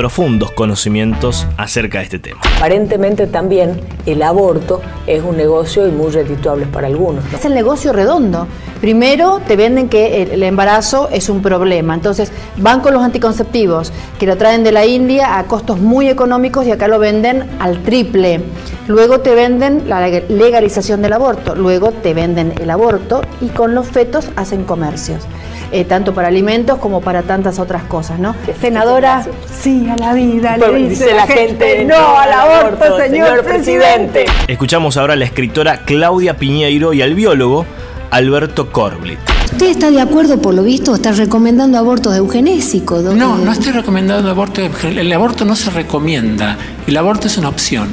profundos 0.00 0.50
conocimientos 0.52 1.46
acerca 1.58 1.98
de 1.98 2.04
este 2.04 2.18
tema. 2.18 2.40
Aparentemente 2.56 3.26
también 3.26 3.82
el 4.06 4.22
aborto 4.22 4.80
es 5.06 5.22
un 5.22 5.36
negocio 5.36 5.86
y 5.86 5.90
muy 5.90 6.10
redituable 6.10 6.64
para 6.64 6.86
algunos. 6.86 7.22
Es 7.34 7.44
el 7.44 7.52
negocio 7.52 7.92
redondo. 7.92 8.46
Primero 8.80 9.42
te 9.46 9.56
venden 9.56 9.90
que 9.90 10.22
el 10.22 10.42
embarazo 10.42 11.10
es 11.12 11.28
un 11.28 11.42
problema, 11.42 11.92
entonces 11.92 12.32
van 12.56 12.80
con 12.80 12.94
los 12.94 13.02
anticonceptivos 13.02 13.92
que 14.18 14.24
lo 14.24 14.38
traen 14.38 14.64
de 14.64 14.72
la 14.72 14.86
India 14.86 15.38
a 15.38 15.44
costos 15.44 15.78
muy 15.78 16.08
económicos 16.08 16.66
y 16.66 16.70
acá 16.70 16.88
lo 16.88 16.98
venden 16.98 17.46
al 17.58 17.82
triple. 17.82 18.40
Luego 18.88 19.20
te 19.20 19.34
venden 19.34 19.86
la 19.86 20.08
legalización 20.08 21.02
del 21.02 21.12
aborto, 21.12 21.54
luego 21.54 21.90
te 21.90 22.14
venden 22.14 22.54
el 22.58 22.70
aborto 22.70 23.20
y 23.42 23.48
con 23.48 23.74
los 23.74 23.86
fetos 23.86 24.30
hacen 24.36 24.64
comercios. 24.64 25.26
Eh, 25.72 25.84
tanto 25.84 26.12
para 26.12 26.26
alimentos 26.26 26.78
como 26.78 27.00
para 27.00 27.22
tantas 27.22 27.60
otras 27.60 27.84
cosas, 27.84 28.18
¿no? 28.18 28.34
Senadora, 28.60 29.24
sí 29.60 29.88
a 29.88 29.96
la 29.96 30.14
vida, 30.14 30.56
le 30.56 30.88
dice, 30.88 31.14
la 31.14 31.28
gente, 31.28 31.84
no 31.84 32.18
al 32.18 32.32
aborto, 32.32 32.98
señor, 32.98 33.44
presidente. 33.44 34.24
Escuchamos 34.48 34.96
ahora 34.96 35.12
a 35.12 35.16
la 35.16 35.26
escritora 35.26 35.84
Claudia 35.84 36.36
Piñeiro 36.36 36.92
y 36.92 37.02
al 37.02 37.14
biólogo 37.14 37.66
Alberto 38.10 38.72
Corblit. 38.72 39.20
¿Usted 39.44 39.66
está 39.66 39.92
de 39.92 40.00
acuerdo, 40.00 40.42
por 40.42 40.54
lo 40.54 40.64
visto, 40.64 40.90
o 40.90 40.94
está 40.96 41.12
recomendando 41.12 41.78
abortos 41.78 42.16
eugenésicos? 42.16 43.04
No, 43.04 43.36
no 43.36 43.52
estoy 43.52 43.70
recomendando 43.72 44.28
aborto. 44.28 44.62
El 44.82 45.12
aborto 45.12 45.44
no 45.44 45.54
se 45.54 45.70
recomienda. 45.70 46.56
El 46.86 46.96
aborto 46.96 47.28
es 47.28 47.38
una 47.38 47.48
opción. 47.48 47.88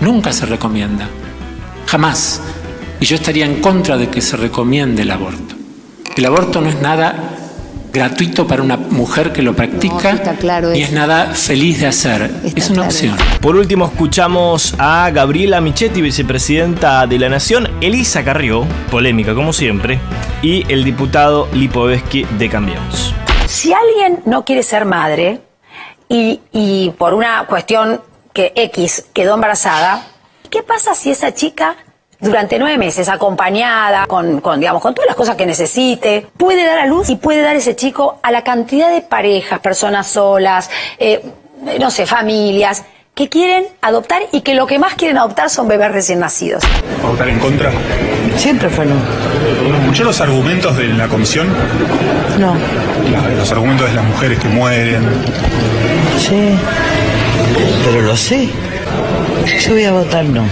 Nunca 0.00 0.32
se 0.32 0.44
recomienda. 0.44 1.08
Jamás. 1.86 2.42
Y 3.00 3.06
yo 3.06 3.16
estaría 3.16 3.46
en 3.46 3.60
contra 3.60 3.96
de 3.96 4.08
que 4.08 4.20
se 4.20 4.36
recomiende 4.36 5.02
el 5.02 5.10
aborto. 5.10 5.61
El 6.16 6.26
aborto 6.26 6.60
no 6.60 6.68
es 6.68 6.80
nada 6.80 7.14
gratuito 7.92 8.46
para 8.46 8.62
una 8.62 8.76
mujer 8.76 9.32
que 9.32 9.42
lo 9.42 9.54
practica 9.54 10.14
no, 10.60 10.74
y 10.74 10.82
es 10.82 10.92
nada 10.92 11.34
feliz 11.34 11.80
de 11.80 11.86
hacer. 11.86 12.30
es 12.54 12.70
una 12.70 12.82
opción. 12.82 13.16
Por 13.40 13.56
último, 13.56 13.86
escuchamos 13.86 14.74
a 14.78 15.10
Gabriela 15.10 15.60
Michetti, 15.60 16.02
vicepresidenta 16.02 17.06
de 17.06 17.18
la 17.18 17.28
Nación, 17.28 17.68
Elisa 17.80 18.24
Carrió, 18.24 18.66
polémica 18.90 19.34
como 19.34 19.52
siempre, 19.52 20.00
y 20.42 20.70
el 20.72 20.84
diputado 20.84 21.48
Lipovetsky 21.52 22.24
de 22.38 22.48
Cambiamos. 22.48 23.14
Si 23.46 23.72
alguien 23.72 24.20
no 24.26 24.44
quiere 24.44 24.62
ser 24.62 24.84
madre 24.84 25.40
y, 26.08 26.40
y 26.52 26.90
por 26.98 27.14
una 27.14 27.46
cuestión 27.46 28.00
que 28.34 28.52
X 28.54 29.06
quedó 29.12 29.34
embarazada, 29.34 30.06
¿qué 30.50 30.62
pasa 30.62 30.94
si 30.94 31.10
esa 31.10 31.34
chica 31.34 31.76
durante 32.22 32.58
nueve 32.58 32.78
meses, 32.78 33.08
acompañada, 33.08 34.06
con, 34.06 34.40
con, 34.40 34.60
digamos, 34.60 34.80
con 34.80 34.94
todas 34.94 35.08
las 35.08 35.16
cosas 35.16 35.36
que 35.36 35.44
necesite, 35.44 36.26
puede 36.36 36.64
dar 36.64 36.78
a 36.78 36.86
luz 36.86 37.10
y 37.10 37.16
puede 37.16 37.42
dar 37.42 37.56
ese 37.56 37.74
chico 37.74 38.20
a 38.22 38.30
la 38.30 38.42
cantidad 38.44 38.90
de 38.90 39.02
parejas, 39.02 39.58
personas 39.58 40.06
solas, 40.06 40.70
eh, 40.98 41.20
no 41.80 41.90
sé, 41.90 42.06
familias, 42.06 42.84
que 43.14 43.28
quieren 43.28 43.66
adoptar 43.82 44.22
y 44.32 44.40
que 44.40 44.54
lo 44.54 44.66
que 44.66 44.78
más 44.78 44.94
quieren 44.94 45.18
adoptar 45.18 45.50
son 45.50 45.68
bebés 45.68 45.92
recién 45.92 46.20
nacidos. 46.20 46.62
¿Va 47.02 47.08
a 47.08 47.10
votar 47.10 47.28
en 47.28 47.38
contra? 47.40 47.70
Siempre 48.36 48.70
fue 48.70 48.86
no. 48.86 48.94
¿Escuchó 49.80 50.04
los 50.04 50.20
argumentos 50.20 50.76
de 50.76 50.88
la 50.88 51.08
comisión? 51.08 51.48
No. 52.38 52.54
Los 53.36 53.50
argumentos 53.50 53.88
de 53.88 53.94
las 53.94 54.04
mujeres 54.04 54.38
que 54.38 54.48
mueren. 54.48 55.02
Sí, 56.18 56.56
pero 57.84 58.00
lo 58.00 58.16
sé. 58.16 58.48
Yo 59.60 59.72
voy 59.72 59.84
a 59.84 59.92
votar 59.92 60.24
no. 60.24 60.44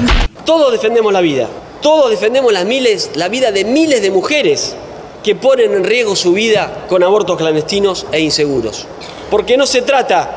Todos 0.45 0.73
defendemos 0.73 1.13
la 1.13 1.21
vida, 1.21 1.49
todos 1.81 2.11
defendemos 2.11 2.53
la 2.53 3.29
vida 3.29 3.53
de 3.53 3.65
miles 3.65 4.03
de 4.03 4.11
mujeres 4.11 4.75
que 5.23 5.35
ponen 5.35 5.73
en 5.73 5.85
riesgo 5.85 6.17
su 6.17 6.33
vida 6.33 6.85
con 6.89 7.03
abortos 7.03 7.37
clandestinos 7.37 8.07
e 8.13 8.21
inseguros. 8.21 8.87
Porque 9.31 9.57
no 9.57 9.67
se 9.67 9.83
trata 9.83 10.31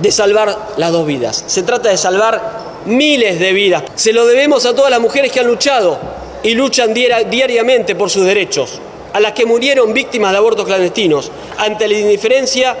de 0.00 0.12
salvar 0.12 0.74
las 0.76 0.92
dos 0.92 1.06
vidas, 1.06 1.44
se 1.46 1.62
trata 1.62 1.88
de 1.88 1.96
salvar 1.96 2.60
miles 2.86 3.40
de 3.40 3.52
vidas. 3.52 3.82
Se 3.94 4.12
lo 4.12 4.26
debemos 4.26 4.66
a 4.66 4.74
todas 4.74 4.90
las 4.90 5.00
mujeres 5.00 5.32
que 5.32 5.40
han 5.40 5.46
luchado 5.46 5.98
y 6.42 6.54
luchan 6.54 6.94
diariamente 6.94 7.94
por 7.94 8.10
sus 8.10 8.24
derechos. 8.24 8.80
a 9.12 9.20
las 9.20 9.32
que 9.32 9.46
murieron 9.46 9.92
víctimas 9.92 10.32
de 10.32 10.38
abortos 10.38 10.66
clandestinos, 10.66 11.30
ante 11.58 11.88
la 11.88 11.94
indiferencia 11.94 12.76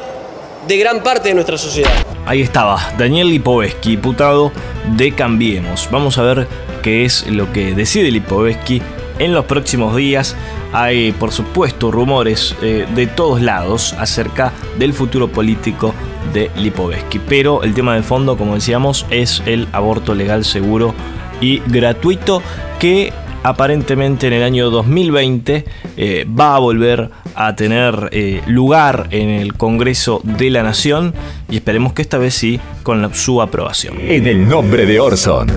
de 0.66 0.76
gran 0.76 1.02
parte 1.02 1.28
de 1.28 1.34
nuestra 1.34 1.58
sociedad. 1.58 1.90
Ahí 2.26 2.42
estaba, 2.42 2.80
Daniel 2.98 3.28
Lipovetsky, 3.28 3.90
diputado 3.90 4.52
de 4.96 5.12
Cambiemos. 5.12 5.88
Vamos 5.90 6.18
a 6.18 6.22
ver 6.22 6.48
qué 6.82 7.04
es 7.04 7.26
lo 7.26 7.52
que 7.52 7.74
decide 7.74 8.10
Lipovetsky 8.10 8.82
en 9.18 9.34
los 9.34 9.44
próximos 9.44 9.96
días. 9.96 10.36
Hay, 10.72 11.12
por 11.12 11.32
supuesto, 11.32 11.90
rumores 11.90 12.54
eh, 12.62 12.86
de 12.94 13.06
todos 13.06 13.40
lados 13.40 13.94
acerca 13.98 14.52
del 14.78 14.92
futuro 14.92 15.28
político 15.28 15.94
de 16.32 16.50
Lipovetsky. 16.56 17.18
Pero 17.20 17.62
el 17.62 17.74
tema 17.74 17.94
de 17.94 18.02
fondo, 18.02 18.36
como 18.36 18.54
decíamos, 18.54 19.06
es 19.10 19.42
el 19.46 19.68
aborto 19.72 20.14
legal, 20.14 20.44
seguro 20.44 20.94
y 21.40 21.60
gratuito 21.66 22.42
que 22.78 23.12
aparentemente 23.42 24.26
en 24.26 24.32
el 24.34 24.42
año 24.42 24.70
2020 24.70 25.64
eh, 25.96 26.26
va 26.28 26.56
a 26.56 26.58
volver 26.58 27.10
a 27.34 27.54
tener 27.56 28.08
eh, 28.12 28.42
lugar 28.46 29.08
en 29.10 29.28
el 29.28 29.54
Congreso 29.54 30.20
de 30.24 30.50
la 30.50 30.62
Nación 30.62 31.14
y 31.48 31.56
esperemos 31.56 31.92
que 31.92 32.02
esta 32.02 32.18
vez 32.18 32.34
sí 32.34 32.60
con 32.82 33.14
su 33.14 33.40
aprobación. 33.40 33.96
En 34.00 34.26
el 34.26 34.48
nombre 34.48 34.86
de 34.86 35.00
Orson. 35.00 35.48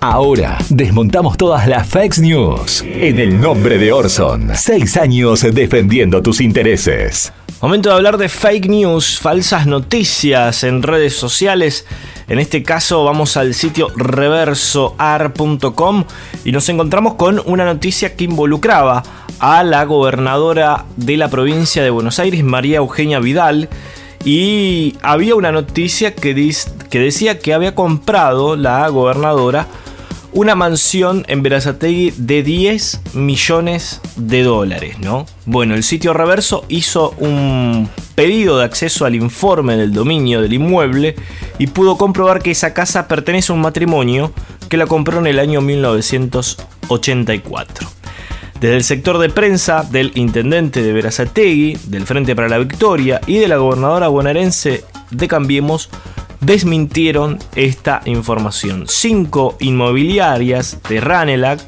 Ahora 0.00 0.58
desmontamos 0.68 1.36
todas 1.36 1.66
las 1.66 1.88
fake 1.88 2.18
news. 2.18 2.84
En 2.86 3.18
el 3.18 3.40
nombre 3.40 3.78
de 3.78 3.92
Orson. 3.92 4.50
Seis 4.54 4.96
años 4.96 5.42
defendiendo 5.52 6.22
tus 6.22 6.40
intereses. 6.40 7.32
Momento 7.62 7.88
de 7.88 7.94
hablar 7.94 8.18
de 8.18 8.28
fake 8.28 8.68
news, 8.68 9.18
falsas 9.18 9.66
noticias 9.66 10.62
en 10.62 10.82
redes 10.82 11.16
sociales. 11.16 11.86
En 12.28 12.38
este 12.38 12.62
caso 12.62 13.02
vamos 13.02 13.38
al 13.38 13.54
sitio 13.54 13.88
reversoar.com 13.96 16.04
y 16.44 16.52
nos 16.52 16.68
encontramos 16.68 17.14
con 17.14 17.40
una 17.46 17.64
noticia 17.64 18.14
que 18.14 18.24
involucraba 18.24 19.02
a 19.38 19.64
la 19.64 19.86
gobernadora 19.86 20.84
de 20.96 21.16
la 21.16 21.28
provincia 21.28 21.82
de 21.82 21.88
Buenos 21.88 22.18
Aires, 22.18 22.44
María 22.44 22.76
Eugenia 22.76 23.20
Vidal. 23.20 23.70
Y 24.22 24.98
había 25.00 25.34
una 25.34 25.50
noticia 25.50 26.14
que, 26.14 26.34
que 26.90 26.98
decía 26.98 27.38
que 27.38 27.54
había 27.54 27.74
comprado 27.74 28.56
la 28.56 28.86
gobernadora 28.88 29.66
una 30.36 30.54
mansión 30.54 31.24
en 31.28 31.42
Verazategui 31.42 32.12
de 32.18 32.42
10 32.42 33.14
millones 33.14 34.02
de 34.16 34.42
dólares, 34.42 34.98
¿no? 34.98 35.24
Bueno, 35.46 35.74
el 35.74 35.82
sitio 35.82 36.12
Reverso 36.12 36.66
hizo 36.68 37.14
un 37.18 37.88
pedido 38.14 38.58
de 38.58 38.66
acceso 38.66 39.06
al 39.06 39.14
informe 39.14 39.78
del 39.78 39.94
dominio 39.94 40.42
del 40.42 40.52
inmueble 40.52 41.16
y 41.58 41.68
pudo 41.68 41.96
comprobar 41.96 42.42
que 42.42 42.50
esa 42.50 42.74
casa 42.74 43.08
pertenece 43.08 43.50
a 43.50 43.54
un 43.54 43.62
matrimonio 43.62 44.30
que 44.68 44.76
la 44.76 44.86
compró 44.86 45.20
en 45.20 45.26
el 45.26 45.38
año 45.38 45.62
1984. 45.62 47.88
Desde 48.60 48.76
el 48.76 48.84
sector 48.84 49.16
de 49.16 49.30
prensa 49.30 49.84
del 49.90 50.12
intendente 50.16 50.82
de 50.82 50.92
Verazategui, 50.92 51.78
del 51.86 52.04
Frente 52.04 52.36
para 52.36 52.50
la 52.50 52.58
Victoria 52.58 53.22
y 53.26 53.38
de 53.38 53.48
la 53.48 53.56
gobernadora 53.56 54.08
bonaerense 54.08 54.84
de 55.10 55.28
Cambiemos, 55.28 55.88
desmintieron 56.40 57.38
esta 57.54 58.02
información. 58.04 58.84
Cinco 58.86 59.56
inmobiliarias 59.60 60.78
de 60.88 61.00
Ranelac 61.00 61.60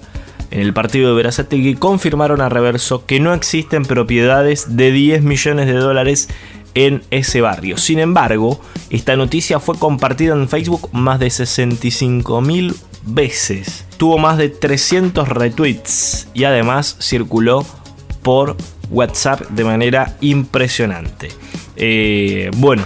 en 0.51 0.61
el 0.61 0.73
partido 0.73 1.11
de 1.11 1.17
Verazategui 1.17 1.75
confirmaron 1.75 2.41
a 2.41 2.49
reverso 2.49 3.05
que 3.05 3.21
no 3.21 3.35
existen 3.35 3.85
propiedades 3.85 4.77
de 4.77 4.93
10 4.93 5.23
millones 5.23 5.67
de 5.67 5.75
dólares 5.75 6.29
en 6.75 7.03
ese 7.11 7.41
barrio. 7.41 7.77
Sin 7.77 7.99
embargo, 7.99 8.61
esta 8.91 9.17
noticia 9.17 9.61
fue 9.61 9.79
compartida 9.79 10.35
en 10.35 10.49
Facebook 10.49 10.89
más 10.93 11.19
de 11.19 11.31
65 11.31 12.41
mil 12.41 12.75
veces. 13.05 13.85
Tuvo 13.97 14.19
más 14.19 14.39
de 14.39 14.49
300 14.49 15.29
retweets 15.29 16.29
y 16.35 16.45
además 16.45 16.97
circuló 17.01 17.67
por 18.23 18.57
WhatsApp 18.91 19.41
de 19.51 19.65
manera 19.65 20.17
impresionante. 20.21 21.29
Eh, 21.77 22.51
bueno, 22.57 22.85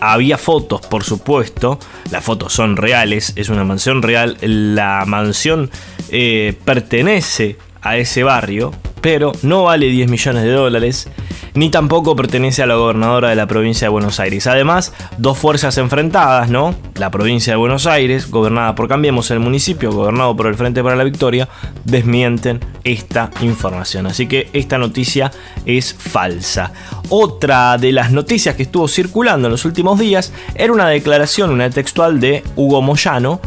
había 0.00 0.38
fotos, 0.38 0.80
por 0.82 1.04
supuesto. 1.04 1.78
Las 2.10 2.24
fotos 2.24 2.52
son 2.52 2.76
reales, 2.76 3.32
es 3.36 3.48
una 3.48 3.64
mansión 3.64 4.02
real. 4.02 4.36
La 4.40 5.04
mansión 5.06 5.70
eh, 6.10 6.54
pertenece 6.64 7.56
a 7.82 7.96
ese 7.96 8.22
barrio, 8.22 8.72
pero 9.06 9.30
no 9.42 9.62
vale 9.62 9.86
10 9.86 10.10
millones 10.10 10.42
de 10.42 10.50
dólares, 10.50 11.08
ni 11.54 11.70
tampoco 11.70 12.16
pertenece 12.16 12.64
a 12.64 12.66
la 12.66 12.74
gobernadora 12.74 13.28
de 13.28 13.36
la 13.36 13.46
provincia 13.46 13.84
de 13.84 13.90
Buenos 13.90 14.18
Aires. 14.18 14.48
Además, 14.48 14.92
dos 15.16 15.38
fuerzas 15.38 15.78
enfrentadas, 15.78 16.50
¿no? 16.50 16.74
La 16.96 17.12
provincia 17.12 17.52
de 17.52 17.56
Buenos 17.56 17.86
Aires, 17.86 18.28
gobernada 18.28 18.74
por 18.74 18.88
Cambiemos, 18.88 19.30
el 19.30 19.38
municipio, 19.38 19.92
gobernado 19.92 20.34
por 20.34 20.48
el 20.48 20.56
Frente 20.56 20.82
para 20.82 20.96
la 20.96 21.04
Victoria, 21.04 21.48
desmienten 21.84 22.58
esta 22.82 23.30
información. 23.42 24.08
Así 24.08 24.26
que 24.26 24.50
esta 24.52 24.76
noticia 24.76 25.30
es 25.64 25.94
falsa. 25.94 26.72
Otra 27.08 27.78
de 27.78 27.92
las 27.92 28.10
noticias 28.10 28.56
que 28.56 28.64
estuvo 28.64 28.88
circulando 28.88 29.46
en 29.46 29.52
los 29.52 29.64
últimos 29.64 30.00
días 30.00 30.32
era 30.56 30.72
una 30.72 30.88
declaración, 30.88 31.50
una 31.50 31.70
textual 31.70 32.18
de 32.18 32.42
Hugo 32.56 32.82
Moyano, 32.82 33.40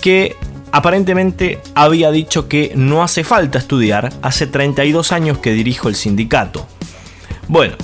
que 0.00 0.34
aparentemente 0.76 1.58
había 1.74 2.10
dicho 2.10 2.48
que 2.48 2.72
no 2.74 3.02
hace 3.02 3.24
falta 3.24 3.56
estudiar, 3.56 4.12
hace 4.20 4.46
32 4.46 5.10
años 5.10 5.38
que 5.38 5.52
dirijo 5.52 5.88
el 5.88 5.94
sindicato. 5.94 6.66
Bueno, 7.48 7.76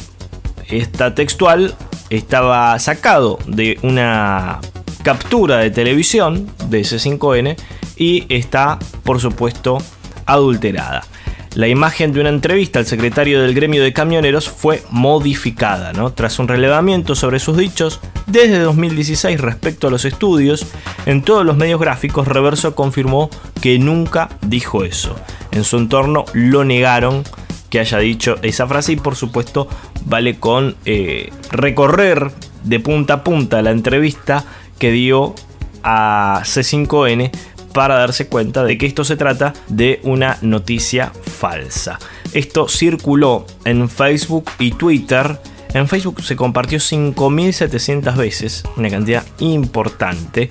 esta 0.69 1.15
textual 1.15 1.75
estaba 2.11 2.79
sacado 2.79 3.39
de 3.47 3.79
una 3.83 4.61
captura 5.03 5.57
de 5.57 5.71
televisión 5.71 6.51
de 6.69 6.83
C5N 6.83 7.57
y 7.97 8.27
está, 8.29 8.79
por 9.05 9.21
supuesto, 9.21 9.79
adulterada. 10.27 11.03
La 11.55 11.69
imagen 11.69 12.13
de 12.13 12.21
una 12.21 12.29
entrevista 12.29 12.79
al 12.79 12.87
secretario 12.87 13.41
del 13.41 13.55
gremio 13.55 13.83
de 13.83 13.95
camioneros 13.95 14.51
fue 14.51 14.83
modificada, 14.91 15.95
¿no? 15.95 16.13
Tras 16.13 16.39
un 16.39 16.47
relevamiento 16.47 17.15
sobre 17.15 17.39
sus 17.39 17.57
dichos, 17.57 18.01
desde 18.27 18.59
2016 18.59 19.41
respecto 19.41 19.89
a 19.89 19.91
los 19.91 20.05
estudios, 20.05 20.67
en 21.07 21.23
todos 21.23 21.45
los 21.45 21.57
medios 21.57 21.81
gráficos, 21.81 22.29
Reverso 22.29 22.75
confirmó 22.75 23.31
que 23.61 23.79
nunca 23.79 24.29
dijo 24.43 24.85
eso. 24.85 25.17
En 25.51 25.65
su 25.65 25.77
entorno 25.79 26.25
lo 26.33 26.65
negaron 26.65 27.25
que 27.71 27.81
haya 27.81 27.99
dicho 27.99 28.37
esa 28.43 28.67
frase 28.67 28.93
y 28.93 28.97
por 28.97 29.17
supuesto 29.17 29.67
vale 30.05 30.39
con 30.39 30.77
eh, 30.85 31.33
recorrer 31.51 32.31
de 32.65 32.81
punta 32.81 33.15
a 33.15 33.25
punta 33.25 33.63
la 33.63 33.71
entrevista 33.71 34.45
que 34.79 34.91
dio 34.93 35.35
a 35.83 36.43
C5N 36.45 37.31
para 37.73 37.97
darse 37.97 38.29
cuenta 38.29 38.65
de 38.65 38.79
que 38.79 38.87
esto 38.87 39.05
se 39.05 39.17
trata 39.17 39.55
de 39.69 40.01
una 40.05 40.39
noticia 40.43 41.13
falsa. 41.23 41.99
Esto 42.33 42.69
circuló 42.69 43.47
en 43.65 43.89
Facebook 43.89 44.45
y 44.59 44.73
Twitter. 44.73 45.39
En 45.75 45.89
Facebook 45.89 46.23
se 46.23 46.37
compartió 46.37 46.79
5.700 46.79 48.17
veces, 48.17 48.65
una 48.77 48.91
cantidad 48.91 49.25
importante. 49.39 50.51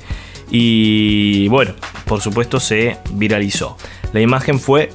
Y 0.50 1.48
bueno, 1.48 1.74
por 2.06 2.22
supuesto 2.22 2.60
se 2.60 2.98
viralizó. 3.14 3.78
La 4.14 4.20
imagen 4.20 4.60
fue 4.60 4.90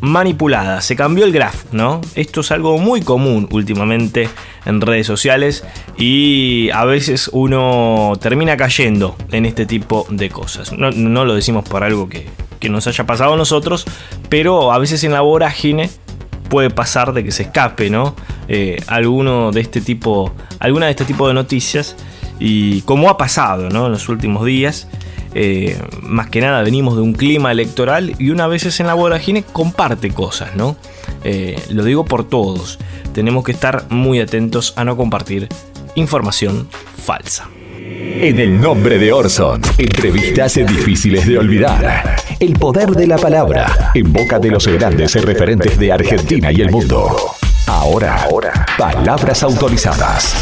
manipulada, 0.00 0.80
se 0.80 0.96
cambió 0.96 1.24
el 1.24 1.32
graph, 1.32 1.72
¿no? 1.72 2.00
Esto 2.14 2.40
es 2.40 2.50
algo 2.50 2.78
muy 2.78 3.02
común 3.02 3.48
últimamente 3.50 4.28
en 4.64 4.80
redes 4.80 5.06
sociales 5.06 5.64
y 5.96 6.70
a 6.70 6.84
veces 6.84 7.30
uno 7.32 8.12
termina 8.20 8.56
cayendo 8.56 9.16
en 9.30 9.46
este 9.46 9.66
tipo 9.66 10.06
de 10.10 10.30
cosas. 10.30 10.72
No, 10.72 11.24
lo 11.24 11.34
decimos 11.34 11.68
por 11.68 11.84
algo 11.84 12.08
que, 12.08 12.26
que 12.60 12.68
nos 12.68 12.86
haya 12.86 13.04
pasado 13.04 13.34
a 13.34 13.36
nosotros, 13.36 13.86
pero 14.28 14.72
a 14.72 14.78
veces 14.78 15.04
en 15.04 15.12
la 15.12 15.20
vorágine 15.20 15.90
puede 16.48 16.70
pasar 16.70 17.12
de 17.12 17.24
que 17.24 17.32
se 17.32 17.44
escape, 17.44 17.90
¿no? 17.90 18.14
Eh, 18.48 18.82
alguno 18.86 19.52
de 19.52 19.60
este 19.60 19.80
tipo, 19.80 20.32
alguna 20.58 20.86
de 20.86 20.92
este 20.92 21.04
tipo 21.04 21.28
de 21.28 21.34
noticias 21.34 21.96
y 22.38 22.82
como 22.82 23.10
ha 23.10 23.16
pasado, 23.16 23.68
¿no? 23.70 23.86
En 23.86 23.92
los 23.92 24.08
últimos 24.08 24.44
días. 24.44 24.88
Eh, 25.38 25.78
más 26.00 26.30
que 26.30 26.40
nada 26.40 26.62
venimos 26.62 26.96
de 26.96 27.02
un 27.02 27.12
clima 27.12 27.52
electoral 27.52 28.14
y 28.18 28.30
una 28.30 28.46
vez 28.46 28.80
en 28.80 28.86
la 28.86 28.94
vorágine 28.94 29.42
comparte 29.42 30.10
cosas, 30.10 30.56
¿no? 30.56 30.76
Eh, 31.24 31.60
lo 31.68 31.84
digo 31.84 32.04
por 32.06 32.26
todos. 32.26 32.78
Tenemos 33.12 33.44
que 33.44 33.52
estar 33.52 33.84
muy 33.90 34.20
atentos 34.20 34.72
a 34.76 34.84
no 34.84 34.96
compartir 34.96 35.48
información 35.94 36.68
falsa. 37.04 37.48
En 38.18 38.40
el 38.40 38.58
nombre 38.58 38.98
de 38.98 39.12
Orson, 39.12 39.60
entrevistas 39.76 40.54
difíciles 40.54 41.26
de 41.26 41.36
olvidar. 41.36 42.16
El 42.40 42.54
poder 42.54 42.88
de 42.88 43.06
la 43.06 43.18
palabra, 43.18 43.92
en 43.92 44.10
boca 44.10 44.38
de 44.38 44.50
los 44.50 44.66
grandes 44.66 45.14
referentes 45.22 45.78
de 45.78 45.92
Argentina 45.92 46.50
y 46.50 46.62
el 46.62 46.70
mundo. 46.70 47.14
Ahora, 47.66 48.26
palabras 48.78 49.42
autorizadas. 49.42 50.34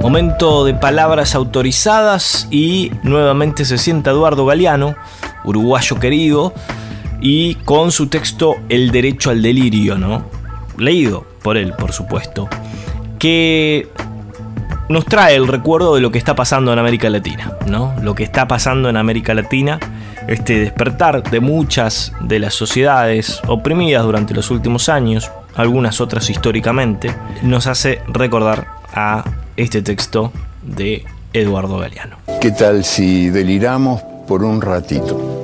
Momento 0.00 0.64
de 0.64 0.74
palabras 0.74 1.36
autorizadas 1.36 2.48
y 2.50 2.90
nuevamente 3.04 3.64
se 3.64 3.78
sienta 3.78 4.10
Eduardo 4.10 4.46
Galeano, 4.46 4.96
uruguayo 5.44 6.00
querido, 6.00 6.52
y 7.22 7.54
con 7.54 7.92
su 7.92 8.08
texto 8.08 8.56
El 8.68 8.90
derecho 8.90 9.30
al 9.30 9.40
delirio, 9.40 9.96
¿no? 9.96 10.26
Leído 10.76 11.24
por 11.42 11.56
él, 11.56 11.72
por 11.78 11.92
supuesto, 11.92 12.48
que 13.18 13.88
nos 14.88 15.04
trae 15.06 15.36
el 15.36 15.46
recuerdo 15.46 15.94
de 15.94 16.00
lo 16.00 16.10
que 16.10 16.18
está 16.18 16.34
pasando 16.34 16.72
en 16.72 16.78
América 16.78 17.08
Latina, 17.08 17.56
¿no? 17.66 17.94
Lo 18.02 18.14
que 18.14 18.24
está 18.24 18.48
pasando 18.48 18.88
en 18.88 18.96
América 18.96 19.32
Latina, 19.34 19.78
este 20.26 20.58
despertar 20.58 21.22
de 21.22 21.40
muchas 21.40 22.12
de 22.20 22.40
las 22.40 22.54
sociedades 22.54 23.40
oprimidas 23.46 24.02
durante 24.02 24.34
los 24.34 24.50
últimos 24.50 24.88
años, 24.88 25.30
algunas 25.54 26.00
otras 26.00 26.28
históricamente, 26.28 27.14
nos 27.42 27.68
hace 27.68 28.00
recordar 28.08 28.66
a 28.92 29.24
este 29.56 29.80
texto 29.82 30.32
de 30.62 31.04
Eduardo 31.32 31.78
Galeano. 31.78 32.16
¿Qué 32.40 32.50
tal 32.50 32.84
si 32.84 33.30
deliramos 33.30 34.02
por 34.26 34.42
un 34.42 34.60
ratito? 34.60 35.42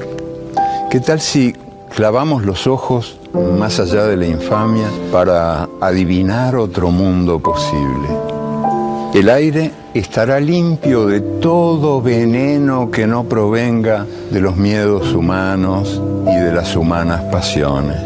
¿Qué 0.91 1.01
tal 1.01 1.21
si 1.21 1.55
clavamos 1.95 2.45
los 2.45 2.67
ojos 2.67 3.19
más 3.59 3.81
allá 3.81 4.07
de 4.07 4.17
la 4.17 4.27
infamia 4.27 4.89
para 5.13 5.69
adivinar 5.81 6.57
otro 6.57 6.91
mundo 6.91 7.39
posible? 7.39 8.09
El 9.15 9.31
aire 9.31 9.73
estará 9.95 10.39
limpio 10.39 11.07
de 11.07 11.21
todo 11.21 12.03
veneno 12.03 12.91
que 12.91 13.07
no 13.07 13.25
provenga 13.25 14.07
de 14.31 14.41
los 14.41 14.57
miedos 14.57 15.13
humanos 15.15 16.01
y 16.27 16.37
de 16.37 16.53
las 16.53 16.77
humanas 16.77 17.23
pasiones. 17.33 17.99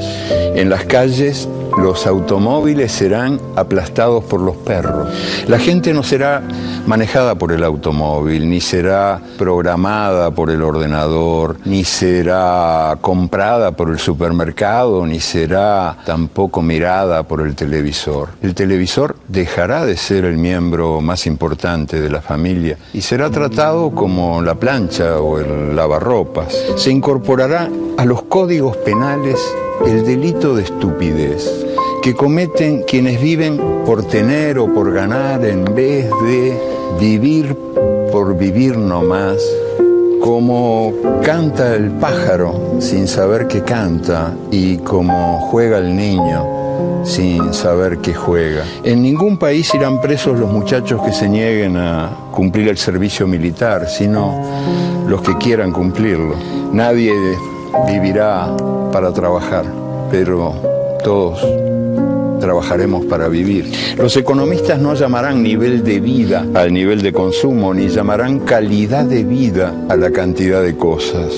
En 0.55 0.71
las 0.71 0.85
calles 0.85 1.49
los 1.79 2.07
automóviles 2.07 2.93
serán 2.93 3.41
aplastados 3.57 4.25
por 4.25 4.41
los 4.41 4.57
perros. 4.57 5.09
La 5.47 5.59
gente 5.59 5.93
no 5.93 6.03
será 6.03 6.43
manejada 6.87 7.35
por 7.35 7.53
el 7.53 7.65
automóvil, 7.65 8.49
ni 8.49 8.61
será 8.61 9.21
programada 9.39 10.31
por 10.31 10.51
el 10.51 10.63
ordenador, 10.63 11.57
ni 11.65 11.85
será 11.85 12.99
comprada 13.01 13.73
por 13.73 13.91
el 13.91 13.99
supermercado, 13.99 15.07
ni 15.07 15.21
será 15.21 15.97
tampoco 16.05 16.63
mirada 16.63 17.23
por 17.23 17.41
el 17.41 17.55
televisor. 17.55 18.31
El 18.43 18.55
televisor 18.55 19.17
dejará 19.29 19.87
de 19.87 19.97
ser 19.97 20.25
el 20.25 20.37
miembro 20.37 21.01
más 21.01 21.27
importante 21.27 22.01
de 22.01 22.11
la 22.11 22.21
familia 22.21 22.77
y 22.93 23.01
será 23.01 23.31
tratado 23.31 23.91
como 23.91 24.43
la 24.43 24.55
plancha 24.55 25.21
o 25.21 25.39
el 25.39 25.75
lavarropas. 25.75 26.57
Se 26.77 26.91
incorporará 26.91 27.69
a 27.97 28.05
los 28.05 28.23
códigos 28.23 28.77
penales 28.79 29.39
el 29.87 30.05
delito 30.05 30.55
de 30.55 30.63
estupidez 30.63 31.51
que 32.03 32.15
cometen 32.15 32.83
quienes 32.83 33.21
viven 33.21 33.61
por 33.87 34.05
tener 34.05 34.59
o 34.59 34.73
por 34.73 34.93
ganar 34.93 35.45
en 35.45 35.65
vez 35.65 36.11
de 36.25 36.59
vivir 37.01 37.57
por 38.13 38.37
vivir 38.37 38.77
nomás, 38.77 39.39
como 40.21 40.93
canta 41.25 41.75
el 41.75 41.91
pájaro 41.93 42.77
sin 42.79 43.09
saber 43.09 43.49
que 43.49 43.63
canta 43.63 44.35
y 44.51 44.77
como 44.79 45.41
juega 45.51 45.79
el 45.79 45.97
niño 45.97 46.47
sin 47.05 47.55
saber 47.55 47.99
que 47.99 48.13
juega. 48.13 48.65
En 48.85 49.03
ningún 49.03 49.39
país 49.39 49.75
irán 49.75 50.01
presos 50.01 50.39
los 50.39 50.53
muchachos 50.53 51.03
que 51.03 51.13
se 51.13 51.29
nieguen 51.29 51.77
a 51.77 52.11
cumplir 52.31 52.69
el 52.69 52.77
servicio 52.77 53.27
militar, 53.27 53.89
sino 53.89 54.41
los 55.09 55.23
que 55.23 55.37
quieran 55.39 55.73
cumplirlo. 55.73 56.37
Nadie 56.73 57.13
vivirá 57.89 58.55
para 58.93 59.13
trabajar, 59.13 59.65
pero 60.11 60.55
todos 61.03 61.41
trabajaremos 62.39 63.07
para 63.07 63.29
vivir. 63.29 63.73
Los 63.97 64.17
economistas 64.17 64.79
no 64.79 64.95
llamarán 64.95 65.43
nivel 65.43 65.83
de 65.85 66.01
vida 66.01 66.45
al 66.55 66.73
nivel 66.73 67.01
de 67.01 67.13
consumo, 67.13 67.73
ni 67.73 67.89
llamarán 67.89 68.41
calidad 68.41 69.05
de 69.05 69.25
vida 69.25 69.73
a 69.89 69.97
la 69.97 70.11
cantidad 70.11 70.63
de 70.63 70.77
cosas. 70.77 71.33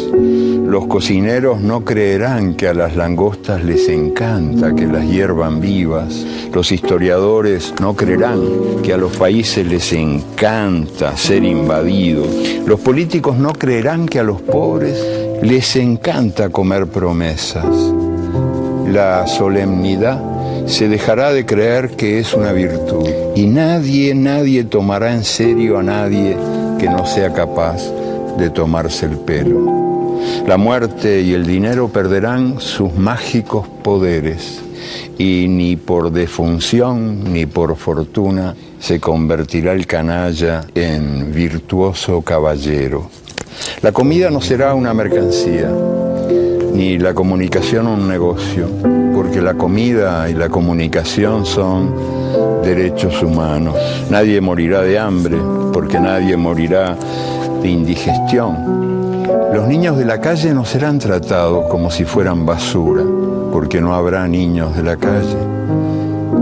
Los 0.66 0.86
cocineros 0.86 1.60
no 1.60 1.84
creerán 1.84 2.54
que 2.54 2.68
a 2.68 2.74
las 2.74 2.96
langostas 2.96 3.62
les 3.62 3.88
encanta 3.88 4.74
que 4.74 4.86
las 4.86 5.06
hiervan 5.06 5.60
vivas. 5.60 6.26
Los 6.52 6.72
historiadores 6.72 7.74
no 7.80 7.94
creerán 7.94 8.40
que 8.82 8.94
a 8.94 8.96
los 8.96 9.16
países 9.16 9.66
les 9.66 9.92
encanta 9.92 11.16
ser 11.16 11.44
invadidos. 11.44 12.26
Los 12.66 12.80
políticos 12.80 13.36
no 13.36 13.52
creerán 13.52 14.06
que 14.06 14.20
a 14.20 14.24
los 14.24 14.40
pobres 14.40 15.23
les 15.44 15.76
encanta 15.76 16.48
comer 16.48 16.86
promesas. 16.86 17.66
La 18.90 19.26
solemnidad 19.26 20.18
se 20.66 20.88
dejará 20.88 21.34
de 21.34 21.44
creer 21.44 21.90
que 21.90 22.18
es 22.18 22.32
una 22.32 22.52
virtud. 22.52 23.06
Y 23.36 23.46
nadie, 23.46 24.14
nadie 24.14 24.64
tomará 24.64 25.12
en 25.12 25.22
serio 25.22 25.78
a 25.78 25.82
nadie 25.82 26.34
que 26.78 26.88
no 26.88 27.04
sea 27.04 27.34
capaz 27.34 27.82
de 28.38 28.48
tomarse 28.48 29.04
el 29.04 29.18
pelo. 29.18 30.18
La 30.46 30.56
muerte 30.56 31.20
y 31.20 31.34
el 31.34 31.46
dinero 31.46 31.88
perderán 31.88 32.58
sus 32.58 32.94
mágicos 32.94 33.68
poderes 33.82 34.62
y 35.18 35.46
ni 35.48 35.76
por 35.76 36.10
defunción 36.10 37.32
ni 37.32 37.44
por 37.44 37.76
fortuna 37.76 38.56
se 38.80 38.98
convertirá 38.98 39.72
el 39.72 39.86
canalla 39.86 40.62
en 40.74 41.34
virtuoso 41.34 42.22
caballero. 42.22 43.10
La 43.84 43.92
comida 43.92 44.30
no 44.30 44.40
será 44.40 44.72
una 44.72 44.94
mercancía, 44.94 45.70
ni 46.72 46.96
la 46.96 47.12
comunicación 47.12 47.86
un 47.86 48.08
negocio, 48.08 48.66
porque 49.14 49.42
la 49.42 49.52
comida 49.52 50.26
y 50.30 50.32
la 50.32 50.48
comunicación 50.48 51.44
son 51.44 51.94
derechos 52.62 53.22
humanos. 53.22 53.76
Nadie 54.08 54.40
morirá 54.40 54.80
de 54.80 54.98
hambre, 54.98 55.36
porque 55.70 56.00
nadie 56.00 56.34
morirá 56.34 56.96
de 57.60 57.68
indigestión. 57.68 59.26
Los 59.52 59.68
niños 59.68 59.98
de 59.98 60.06
la 60.06 60.18
calle 60.18 60.54
no 60.54 60.64
serán 60.64 60.98
tratados 60.98 61.66
como 61.66 61.90
si 61.90 62.06
fueran 62.06 62.46
basura, 62.46 63.02
porque 63.52 63.82
no 63.82 63.94
habrá 63.94 64.26
niños 64.26 64.74
de 64.74 64.82
la 64.82 64.96
calle. 64.96 65.36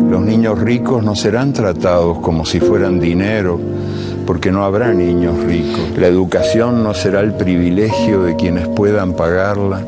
Los 0.08 0.22
niños 0.22 0.60
ricos 0.60 1.02
no 1.02 1.16
serán 1.16 1.52
tratados 1.52 2.20
como 2.20 2.46
si 2.46 2.60
fueran 2.60 3.00
dinero, 3.00 3.58
porque 4.26 4.50
no 4.50 4.64
habrá 4.64 4.92
niños 4.92 5.42
ricos. 5.44 5.96
La 5.96 6.06
educación 6.06 6.82
no 6.82 6.94
será 6.94 7.20
el 7.20 7.34
privilegio 7.34 8.22
de 8.22 8.36
quienes 8.36 8.68
puedan 8.68 9.14
pagarla 9.14 9.82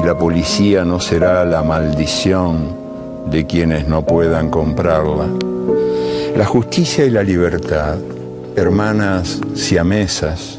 y 0.00 0.06
la 0.06 0.16
policía 0.16 0.84
no 0.84 1.00
será 1.00 1.44
la 1.44 1.62
maldición 1.62 2.82
de 3.30 3.46
quienes 3.46 3.88
no 3.88 4.04
puedan 4.04 4.50
comprarla. 4.50 5.26
La 6.36 6.46
justicia 6.46 7.04
y 7.04 7.10
la 7.10 7.22
libertad, 7.22 7.96
hermanas 8.56 9.40
siamesas, 9.54 10.58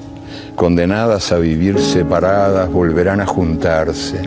condenadas 0.55 1.31
a 1.31 1.39
vivir 1.39 1.79
separadas, 1.79 2.71
volverán 2.71 3.21
a 3.21 3.25
juntarse, 3.25 4.21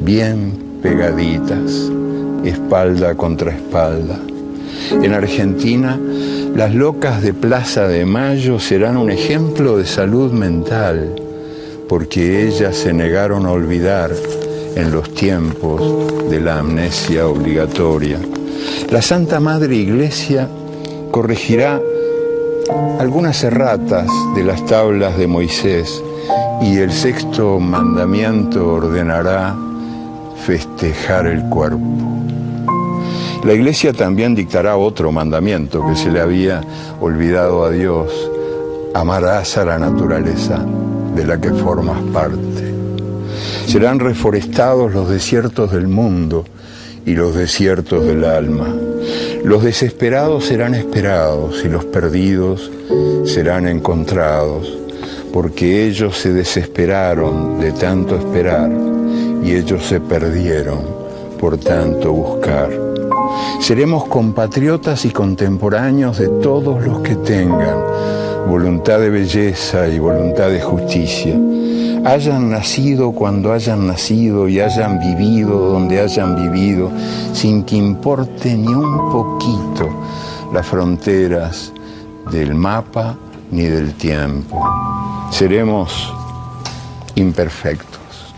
bien 0.00 0.80
pegaditas, 0.82 1.90
espalda 2.44 3.14
contra 3.14 3.52
espalda. 3.52 4.18
En 5.02 5.12
Argentina, 5.12 5.98
las 6.54 6.74
locas 6.74 7.22
de 7.22 7.32
Plaza 7.34 7.86
de 7.88 8.04
Mayo 8.04 8.58
serán 8.58 8.96
un 8.96 9.10
ejemplo 9.10 9.76
de 9.76 9.86
salud 9.86 10.32
mental 10.32 11.14
porque 11.88 12.46
ellas 12.46 12.76
se 12.76 12.92
negaron 12.92 13.46
a 13.46 13.52
olvidar 13.52 14.10
en 14.76 14.90
los 14.90 15.12
tiempos 15.14 16.30
de 16.30 16.40
la 16.40 16.58
amnesia 16.58 17.26
obligatoria. 17.26 18.18
La 18.90 19.02
Santa 19.02 19.40
Madre 19.40 19.76
Iglesia 19.76 20.48
corregirá 21.10 21.80
algunas 22.98 23.42
erratas 23.44 24.08
de 24.34 24.44
las 24.44 24.64
tablas 24.66 25.16
de 25.16 25.26
Moisés 25.26 26.02
y 26.60 26.78
el 26.78 26.92
sexto 26.92 27.58
mandamiento 27.58 28.74
ordenará 28.74 29.56
festejar 30.44 31.26
el 31.26 31.42
cuerpo. 31.48 32.17
La 33.44 33.54
iglesia 33.54 33.92
también 33.92 34.34
dictará 34.34 34.76
otro 34.76 35.12
mandamiento 35.12 35.86
que 35.86 35.94
se 35.94 36.10
le 36.10 36.20
había 36.20 36.60
olvidado 37.00 37.64
a 37.64 37.70
Dios. 37.70 38.30
Amarás 38.94 39.56
a 39.56 39.64
la 39.64 39.78
naturaleza 39.78 40.64
de 41.14 41.24
la 41.24 41.40
que 41.40 41.50
formas 41.50 42.00
parte. 42.12 42.74
Serán 43.66 44.00
reforestados 44.00 44.92
los 44.92 45.08
desiertos 45.08 45.70
del 45.72 45.88
mundo 45.88 46.44
y 47.06 47.14
los 47.14 47.34
desiertos 47.34 48.04
del 48.04 48.24
alma. 48.24 48.74
Los 49.44 49.62
desesperados 49.62 50.46
serán 50.46 50.74
esperados 50.74 51.62
y 51.64 51.68
los 51.68 51.84
perdidos 51.84 52.70
serán 53.24 53.68
encontrados, 53.68 54.76
porque 55.32 55.86
ellos 55.86 56.18
se 56.18 56.32
desesperaron 56.32 57.60
de 57.60 57.72
tanto 57.72 58.16
esperar 58.16 58.70
y 59.44 59.52
ellos 59.52 59.86
se 59.86 60.00
perdieron 60.00 60.80
por 61.38 61.56
tanto 61.56 62.12
buscar. 62.12 62.87
Seremos 63.60 64.06
compatriotas 64.06 65.04
y 65.04 65.10
contemporáneos 65.10 66.18
de 66.18 66.28
todos 66.28 66.84
los 66.84 67.00
que 67.00 67.16
tengan 67.16 67.76
voluntad 68.48 68.98
de 68.98 69.10
belleza 69.10 69.88
y 69.88 69.98
voluntad 69.98 70.48
de 70.48 70.60
justicia, 70.60 71.34
hayan 72.04 72.50
nacido 72.50 73.12
cuando 73.12 73.52
hayan 73.52 73.86
nacido 73.86 74.48
y 74.48 74.60
hayan 74.60 74.98
vivido 74.98 75.58
donde 75.58 76.00
hayan 76.00 76.34
vivido, 76.34 76.90
sin 77.34 77.64
que 77.64 77.76
importe 77.76 78.56
ni 78.56 78.72
un 78.72 79.12
poquito 79.12 79.88
las 80.52 80.66
fronteras 80.66 81.72
del 82.30 82.54
mapa 82.54 83.16
ni 83.50 83.64
del 83.64 83.92
tiempo. 83.94 84.64
Seremos 85.30 86.14
imperfectos, 87.16 88.32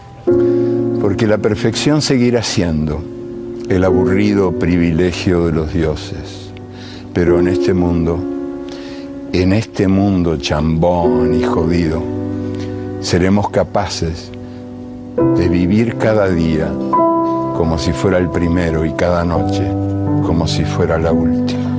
porque 1.01 1.29
la 1.29 1.39
perfección 1.39 2.03
seguirá 2.03 2.43
siendo 2.43 3.01
el 3.71 3.85
aburrido 3.85 4.53
privilegio 4.59 5.47
de 5.47 5.53
los 5.53 5.73
dioses, 5.73 6.51
pero 7.15 7.39
en 7.39 7.49
este 7.49 7.73
mundo 7.73 8.19
en 9.33 9.53
este 9.53 9.87
mundo 9.87 10.37
chambón 10.39 11.39
y 11.41 11.45
jodido, 11.45 12.03
seremos 13.01 13.49
capaces 13.51 14.33
de 15.37 15.49
vivir 15.49 15.97
cada 15.99 16.29
día 16.29 16.67
como 17.57 17.79
si 17.79 17.93
fuera 17.93 18.19
el 18.19 18.29
primero 18.29 18.85
y 18.85 18.93
cada 18.95 19.25
noche 19.25 19.63
como 20.27 20.49
si 20.49 20.65
fuera 20.65 20.99
la 20.99 21.13
última. 21.13 21.71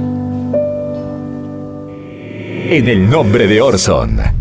En 2.69 2.87
el 2.87 3.09
nombre 3.09 3.47
de 3.47 3.61
Orson. 3.61 4.40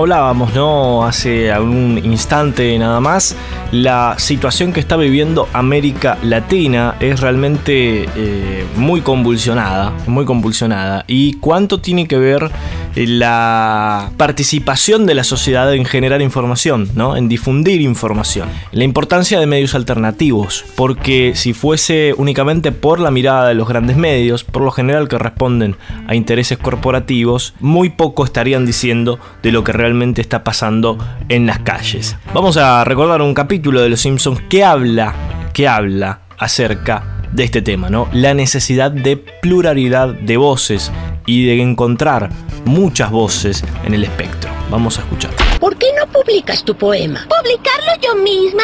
Hablábamos, 0.00 0.54
¿no? 0.54 1.04
Hace 1.04 1.52
algún 1.52 2.00
instante 2.02 2.78
nada 2.78 3.00
más, 3.00 3.36
la 3.70 4.14
situación 4.16 4.72
que 4.72 4.80
está 4.80 4.96
viviendo 4.96 5.46
América 5.52 6.16
Latina 6.22 6.94
es 7.00 7.20
realmente 7.20 8.08
eh, 8.16 8.64
muy 8.76 9.02
convulsionada, 9.02 9.92
muy 10.06 10.24
convulsionada. 10.24 11.04
¿Y 11.06 11.34
cuánto 11.34 11.82
tiene 11.82 12.08
que 12.08 12.16
ver 12.16 12.50
la 12.94 14.10
participación 14.16 15.06
de 15.06 15.14
la 15.14 15.24
sociedad 15.24 15.72
en 15.74 15.84
generar 15.84 16.22
información, 16.22 16.88
¿no? 16.94 17.16
En 17.16 17.28
difundir 17.28 17.80
información. 17.80 18.48
La 18.72 18.84
importancia 18.84 19.38
de 19.38 19.46
medios 19.46 19.74
alternativos, 19.74 20.64
porque 20.76 21.32
si 21.34 21.52
fuese 21.52 22.14
únicamente 22.16 22.72
por 22.72 23.00
la 23.00 23.10
mirada 23.10 23.48
de 23.48 23.54
los 23.54 23.68
grandes 23.68 23.96
medios, 23.96 24.44
por 24.44 24.62
lo 24.62 24.70
general 24.70 25.08
que 25.08 25.18
responden 25.18 25.76
a 26.06 26.14
intereses 26.14 26.58
corporativos, 26.58 27.54
muy 27.60 27.90
poco 27.90 28.24
estarían 28.24 28.66
diciendo 28.66 29.18
de 29.42 29.52
lo 29.52 29.64
que 29.64 29.72
realmente 29.72 30.20
está 30.20 30.44
pasando 30.44 30.98
en 31.28 31.46
las 31.46 31.60
calles. 31.60 32.16
Vamos 32.34 32.56
a 32.56 32.84
recordar 32.84 33.22
un 33.22 33.34
capítulo 33.34 33.80
de 33.80 33.88
Los 33.88 34.00
Simpsons 34.00 34.40
que 34.48 34.64
habla, 34.64 35.14
que 35.52 35.68
habla 35.68 36.20
acerca 36.38 37.19
de 37.32 37.44
este 37.44 37.62
tema, 37.62 37.90
¿no? 37.90 38.08
La 38.12 38.34
necesidad 38.34 38.90
de 38.90 39.16
pluralidad 39.16 40.08
de 40.08 40.36
voces 40.36 40.90
y 41.26 41.46
de 41.46 41.62
encontrar 41.62 42.30
muchas 42.64 43.10
voces 43.10 43.64
en 43.84 43.94
el 43.94 44.04
espectro. 44.04 44.50
Vamos 44.70 44.98
a 44.98 45.02
escuchar. 45.02 45.30
¿Por 45.58 45.76
qué 45.76 45.86
no 45.98 46.10
publicas 46.10 46.64
tu 46.64 46.74
poema? 46.76 47.26
¿Publicarlo 47.28 47.92
yo 48.00 48.14
misma? 48.22 48.62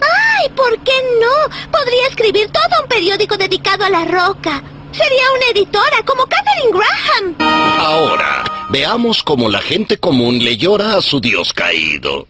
¡Ay! 0.00 0.48
¿Por 0.56 0.78
qué 0.80 0.92
no? 1.20 1.70
Podría 1.70 2.06
escribir 2.08 2.50
todo 2.50 2.82
un 2.82 2.88
periódico 2.88 3.36
dedicado 3.36 3.84
a 3.84 3.90
la 3.90 4.04
roca. 4.04 4.62
Sería 4.92 5.22
una 5.36 5.46
editora 5.52 6.02
como 6.04 6.26
Catherine 6.26 6.72
Graham. 6.72 7.36
Ahora, 7.78 8.44
veamos 8.70 9.22
cómo 9.22 9.48
la 9.48 9.60
gente 9.60 9.98
común 9.98 10.42
le 10.42 10.56
llora 10.56 10.96
a 10.96 11.02
su 11.02 11.20
dios 11.20 11.52
caído. 11.52 12.26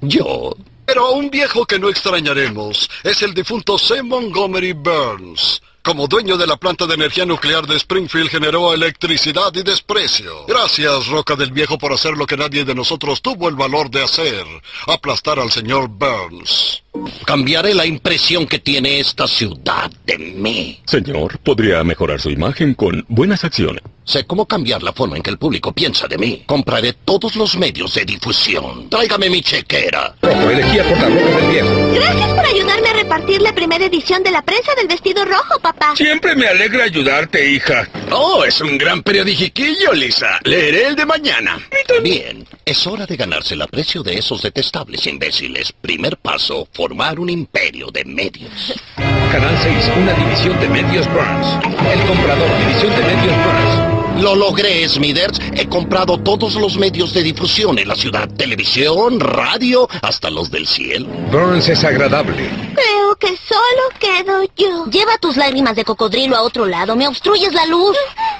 Yo. 0.00 0.56
Pero 0.86 1.12
un 1.12 1.30
viejo 1.30 1.64
que 1.64 1.78
no 1.78 1.88
extrañaremos 1.88 2.90
es 3.02 3.22
el 3.22 3.32
difunto 3.34 3.78
C. 3.78 4.02
Montgomery 4.02 4.72
Burns. 4.72 5.62
Como 5.82 6.06
dueño 6.06 6.38
de 6.38 6.46
la 6.46 6.56
planta 6.56 6.86
de 6.86 6.94
energía 6.94 7.26
nuclear 7.26 7.66
de 7.66 7.76
Springfield 7.76 8.30
generó 8.30 8.72
electricidad 8.72 9.54
y 9.54 9.62
desprecio. 9.62 10.46
Gracias, 10.46 11.08
Roca 11.08 11.36
del 11.36 11.52
Viejo, 11.52 11.76
por 11.76 11.92
hacer 11.92 12.16
lo 12.16 12.26
que 12.26 12.38
nadie 12.38 12.64
de 12.64 12.74
nosotros 12.74 13.20
tuvo 13.20 13.50
el 13.50 13.54
valor 13.54 13.90
de 13.90 14.02
hacer. 14.02 14.46
Aplastar 14.86 15.38
al 15.38 15.50
señor 15.50 15.88
Burns. 15.88 16.82
Cambiaré 17.26 17.74
la 17.74 17.84
impresión 17.84 18.46
que 18.46 18.60
tiene 18.60 18.98
esta 18.98 19.28
ciudad 19.28 19.90
de 20.06 20.16
mí. 20.16 20.80
Señor, 20.86 21.38
podría 21.40 21.84
mejorar 21.84 22.18
su 22.18 22.30
imagen 22.30 22.72
con 22.72 23.04
buenas 23.08 23.44
acciones. 23.44 23.82
Sé 24.04 24.26
cómo 24.26 24.46
cambiar 24.46 24.82
la 24.82 24.92
forma 24.92 25.16
en 25.16 25.22
que 25.22 25.30
el 25.30 25.38
público 25.38 25.72
piensa 25.72 26.06
de 26.06 26.18
mí. 26.18 26.42
Compraré 26.46 26.92
todos 26.92 27.36
los 27.36 27.56
medios 27.56 27.94
de 27.94 28.04
difusión. 28.04 28.90
Tráigame 28.90 29.30
mi 29.30 29.40
chequera. 29.40 30.14
Rojo, 30.20 30.50
elegía 30.50 30.84
por 30.84 30.98
la 30.98 31.08
roca 31.08 31.36
del 31.36 31.50
viejo. 31.50 31.68
Gracias 31.94 32.28
por 32.28 32.46
ayudarme 32.46 32.88
a 32.88 32.92
repartir 32.92 33.40
la 33.40 33.54
primera 33.54 33.86
edición 33.86 34.22
de 34.22 34.30
la 34.30 34.42
prensa 34.42 34.74
del 34.74 34.88
vestido 34.88 35.24
rojo, 35.24 35.58
papá. 35.60 35.94
Siempre 35.96 36.36
me 36.36 36.46
alegra 36.46 36.84
ayudarte, 36.84 37.50
hija. 37.50 37.88
Oh, 38.10 38.44
es 38.44 38.60
un 38.60 38.76
gran 38.76 39.02
periodiquillo, 39.02 39.92
Lisa. 39.94 40.38
Leeré 40.44 40.88
el 40.88 40.96
de 40.96 41.06
mañana. 41.06 41.58
Bien, 42.02 42.46
es 42.66 42.86
hora 42.86 43.06
de 43.06 43.16
ganarse 43.16 43.54
el 43.54 43.62
aprecio 43.62 44.02
de 44.02 44.18
esos 44.18 44.42
detestables 44.42 45.06
imbéciles. 45.06 45.72
Primer 45.72 46.18
paso, 46.18 46.68
formar 46.72 47.18
un 47.18 47.30
imperio 47.30 47.88
de 47.90 48.04
medios. 48.04 48.74
Canal 48.96 49.58
6, 49.62 49.90
una 49.96 50.12
división 50.12 50.60
de 50.60 50.68
medios 50.68 51.06
Burns. 51.12 51.46
El 51.90 52.06
comprador, 52.06 52.58
división 52.58 52.90
de 52.90 53.02
medios 53.02 53.36
Burns. 53.44 53.93
Lo 54.20 54.34
logré, 54.36 54.88
Smithers. 54.88 55.40
He 55.54 55.68
comprado 55.68 56.18
todos 56.18 56.54
los 56.54 56.76
medios 56.76 57.12
de 57.12 57.22
difusión 57.22 57.78
en 57.78 57.88
la 57.88 57.96
ciudad. 57.96 58.28
Televisión, 58.28 59.18
radio, 59.20 59.88
hasta 60.02 60.30
los 60.30 60.50
del 60.50 60.66
cielo. 60.66 61.06
Burns 61.30 61.68
es 61.68 61.82
agradable. 61.84 62.48
Creo 62.74 63.16
que 63.16 63.36
solo 63.36 63.82
quedo 63.98 64.42
yo. 64.56 64.86
Lleva 64.86 65.18
tus 65.18 65.36
lágrimas 65.36 65.76
de 65.76 65.84
cocodrilo 65.84 66.36
a 66.36 66.42
otro 66.42 66.66
lado. 66.66 66.96
Me 66.96 67.08
obstruyes 67.08 67.52
la 67.52 67.66
luz. 67.66 67.96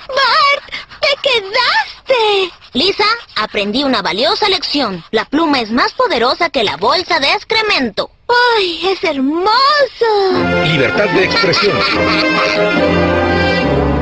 Bart, 0.08 0.74
te 1.00 1.08
quedaste. 1.22 2.54
Lisa, 2.72 3.04
aprendí 3.36 3.84
una 3.84 4.02
valiosa 4.02 4.48
lección. 4.48 5.04
La 5.10 5.24
pluma 5.24 5.60
es 5.60 5.70
más 5.70 5.92
poderosa 5.92 6.50
que 6.50 6.64
la 6.64 6.76
bolsa 6.76 7.18
de 7.20 7.32
excremento. 7.32 8.10
¡Ay, 8.56 8.80
es 8.90 9.04
hermoso! 9.04 9.50
Libertad 10.64 11.08
de 11.10 11.24
expresión. 11.24 11.76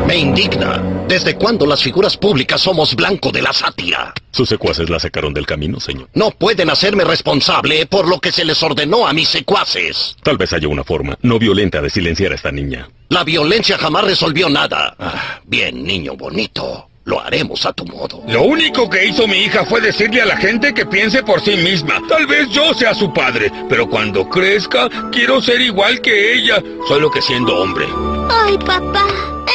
Me 0.06 0.16
indigna. 0.16 0.91
¿Desde 1.12 1.34
cuándo 1.34 1.66
las 1.66 1.82
figuras 1.82 2.16
públicas 2.16 2.62
somos 2.62 2.96
blanco 2.96 3.30
de 3.30 3.42
la 3.42 3.52
sátira? 3.52 4.14
Sus 4.30 4.48
secuaces 4.48 4.88
la 4.88 4.98
sacaron 4.98 5.34
del 5.34 5.44
camino, 5.44 5.78
señor. 5.78 6.08
No 6.14 6.30
pueden 6.30 6.70
hacerme 6.70 7.04
responsable 7.04 7.84
por 7.84 8.08
lo 8.08 8.18
que 8.18 8.32
se 8.32 8.46
les 8.46 8.62
ordenó 8.62 9.06
a 9.06 9.12
mis 9.12 9.28
secuaces. 9.28 10.16
Tal 10.22 10.38
vez 10.38 10.54
haya 10.54 10.68
una 10.68 10.84
forma 10.84 11.18
no 11.20 11.38
violenta 11.38 11.82
de 11.82 11.90
silenciar 11.90 12.32
a 12.32 12.36
esta 12.36 12.50
niña. 12.50 12.88
La 13.10 13.24
violencia 13.24 13.76
jamás 13.76 14.04
resolvió 14.04 14.48
nada. 14.48 14.96
Ah, 14.98 15.40
bien, 15.44 15.84
niño 15.84 16.16
bonito. 16.16 16.88
Lo 17.04 17.20
haremos 17.20 17.66
a 17.66 17.74
tu 17.74 17.84
modo. 17.84 18.22
Lo 18.28 18.44
único 18.44 18.88
que 18.88 19.04
hizo 19.04 19.28
mi 19.28 19.36
hija 19.36 19.66
fue 19.66 19.82
decirle 19.82 20.22
a 20.22 20.24
la 20.24 20.38
gente 20.38 20.72
que 20.72 20.86
piense 20.86 21.22
por 21.22 21.42
sí 21.42 21.56
misma. 21.56 22.00
Tal 22.08 22.26
vez 22.26 22.48
yo 22.48 22.72
sea 22.72 22.94
su 22.94 23.12
padre, 23.12 23.52
pero 23.68 23.86
cuando 23.86 24.30
crezca 24.30 24.88
quiero 25.10 25.42
ser 25.42 25.60
igual 25.60 26.00
que 26.00 26.32
ella, 26.36 26.62
solo 26.88 27.10
que 27.10 27.20
siendo 27.20 27.54
hombre. 27.58 27.84
Ay, 28.30 28.56
papá, 28.56 29.06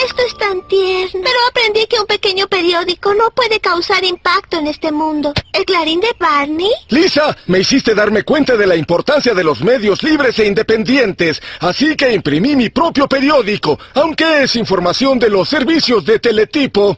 esto 0.08 0.22
es 0.26 0.38
tan 0.38 0.66
tierno. 0.68 1.22
Pero 1.24 1.40
aprendí 1.50 1.86
que 1.88 2.00
un 2.00 2.06
pequeño 2.06 2.48
periódico 2.48 3.14
no 3.14 3.30
puede 3.32 3.60
causar 3.60 4.04
impacto 4.04 4.58
en 4.58 4.68
este 4.68 4.92
mundo. 4.92 5.34
¿El 5.54 5.66
Clarín 5.66 6.00
de 6.00 6.16
Barney? 6.18 6.72
Lisa, 6.90 7.36
me 7.48 7.60
hiciste 7.60 7.94
darme 7.94 8.24
cuenta 8.24 8.56
de 8.56 8.68
la 8.68 8.76
importancia 8.76 9.34
de 9.34 9.44
los 9.44 9.62
medios 9.62 10.04
libres 10.04 10.40
e 10.40 10.46
independientes, 10.46 11.42
así 11.60 11.96
que 11.96 12.14
imprimí 12.14 12.56
mi 12.56 12.70
propio 12.70 13.08
periódico, 13.08 13.80
aunque 13.96 14.44
es 14.44 14.56
información 14.56 15.20
de 15.20 15.30
los 15.30 15.50
servicios 15.50 16.06
de 16.06 16.20
teletipo. 16.20 16.98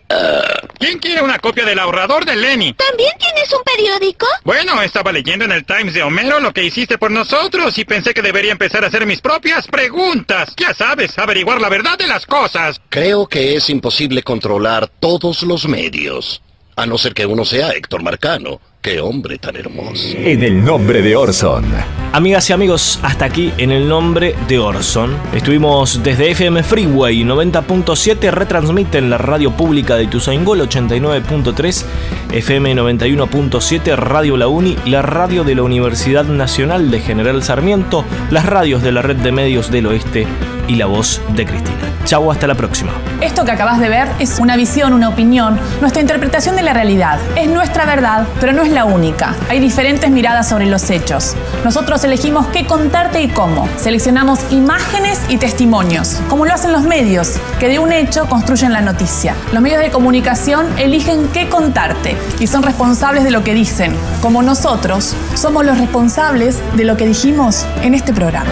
¿Quién 0.77 0.99
quiere 0.99 1.21
una 1.21 1.39
copia 1.39 1.65
del 1.65 1.79
ahorrador 1.79 2.25
de 2.25 2.35
Lenny? 2.35 2.73
¿También 2.73 3.11
tienes 3.17 3.51
un 3.53 3.63
periódico? 3.63 4.27
Bueno, 4.43 4.81
estaba 4.81 5.11
leyendo 5.11 5.45
en 5.45 5.51
el 5.51 5.65
Times 5.65 5.93
de 5.93 6.03
Homero 6.03 6.39
lo 6.39 6.53
que 6.53 6.63
hiciste 6.63 6.97
por 6.97 7.11
nosotros 7.11 7.77
y 7.77 7.85
pensé 7.85 8.13
que 8.13 8.21
debería 8.21 8.51
empezar 8.51 8.83
a 8.83 8.87
hacer 8.87 9.05
mis 9.05 9.21
propias 9.21 9.67
preguntas. 9.67 10.53
Ya 10.57 10.73
sabes, 10.73 11.17
averiguar 11.17 11.59
la 11.59 11.69
verdad 11.69 11.97
de 11.97 12.07
las 12.07 12.25
cosas. 12.25 12.79
Creo 12.99 13.27
que 13.27 13.55
es 13.55 13.69
imposible 13.69 14.23
controlar 14.23 14.89
todos 14.99 15.43
los 15.43 15.69
medios. 15.69 16.41
A 16.75 16.85
no 16.85 16.97
ser 16.97 17.13
que 17.13 17.25
uno 17.25 17.45
sea 17.45 17.69
Héctor 17.69 18.03
Marcano. 18.03 18.59
Qué 18.81 19.01
hombre 19.01 19.37
tan 19.37 19.57
hermoso. 19.57 20.15
En 20.15 20.41
el 20.41 20.63
nombre 20.63 21.01
de 21.01 21.13
Orson. 21.13 21.65
Amigas 22.13 22.49
y 22.49 22.53
amigos, 22.53 22.97
hasta 23.03 23.25
aquí 23.25 23.51
en 23.57 23.73
el 23.73 23.89
nombre 23.89 24.33
de 24.47 24.57
Orson. 24.57 25.17
Estuvimos 25.33 26.01
desde 26.01 26.31
FM 26.31 26.63
Freeway 26.63 27.25
90.7, 27.25 28.31
retransmiten 28.31 29.09
la 29.09 29.17
radio 29.17 29.51
pública 29.51 29.97
de 29.97 30.05
Ituzaingol 30.05 30.61
89.3, 30.61 31.85
FM 32.31 32.75
91.7, 32.77 33.97
Radio 33.97 34.37
La 34.37 34.47
Uni, 34.47 34.77
la 34.85 35.01
radio 35.01 35.43
de 35.43 35.55
la 35.55 35.63
Universidad 35.63 36.23
Nacional 36.23 36.89
de 36.89 37.01
General 37.01 37.43
Sarmiento, 37.43 38.05
las 38.31 38.45
radios 38.45 38.81
de 38.81 38.93
la 38.93 39.01
Red 39.01 39.17
de 39.17 39.33
Medios 39.33 39.69
del 39.71 39.87
Oeste 39.87 40.25
y 40.69 40.75
la 40.75 40.85
voz 40.85 41.21
de 41.35 41.45
Cristina. 41.45 41.77
Chau, 42.05 42.31
hasta 42.31 42.47
la 42.47 42.55
próxima. 42.55 42.91
Esto 43.21 43.43
que 43.43 43.51
acabas 43.51 43.79
de 43.79 43.89
ver 43.89 44.07
es 44.19 44.39
una 44.39 44.55
visión, 44.55 44.93
una 44.93 45.09
opinión, 45.09 45.59
nuestra 45.81 46.01
interpretación 46.01 46.55
de 46.55 46.61
la 46.61 46.73
realidad. 46.73 47.19
Es 47.35 47.47
nuestra 47.47 47.85
verdad, 47.85 48.25
pero 48.39 48.53
no 48.53 48.63
es 48.69 48.75
la 48.75 48.85
única. 48.85 49.35
Hay 49.49 49.59
diferentes 49.59 50.09
miradas 50.09 50.47
sobre 50.47 50.65
los 50.65 50.89
hechos. 50.89 51.35
Nosotros 51.63 52.03
elegimos 52.03 52.47
qué 52.47 52.65
contarte 52.65 53.21
y 53.21 53.27
cómo. 53.27 53.67
Seleccionamos 53.77 54.39
imágenes 54.51 55.21
y 55.29 55.37
testimonios, 55.37 56.21
como 56.29 56.45
lo 56.45 56.53
hacen 56.53 56.71
los 56.71 56.83
medios, 56.83 57.39
que 57.59 57.67
de 57.67 57.79
un 57.79 57.91
hecho 57.91 58.27
construyen 58.27 58.71
la 58.71 58.81
noticia. 58.81 59.35
Los 59.53 59.61
medios 59.61 59.81
de 59.81 59.91
comunicación 59.91 60.67
eligen 60.77 61.27
qué 61.33 61.49
contarte 61.49 62.15
y 62.39 62.47
son 62.47 62.63
responsables 62.63 63.23
de 63.23 63.31
lo 63.31 63.43
que 63.43 63.53
dicen, 63.53 63.93
como 64.21 64.41
nosotros 64.41 65.15
somos 65.35 65.65
los 65.65 65.77
responsables 65.77 66.59
de 66.75 66.83
lo 66.83 66.95
que 66.97 67.07
dijimos 67.07 67.65
en 67.81 67.95
este 67.95 68.13
programa. 68.13 68.49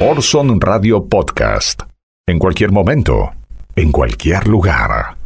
Orson 0.00 0.60
Radio 0.60 1.06
Podcast. 1.06 1.82
En 2.26 2.38
cualquier 2.38 2.72
momento, 2.72 3.32
en 3.76 3.92
cualquier 3.92 4.48
lugar. 4.48 5.25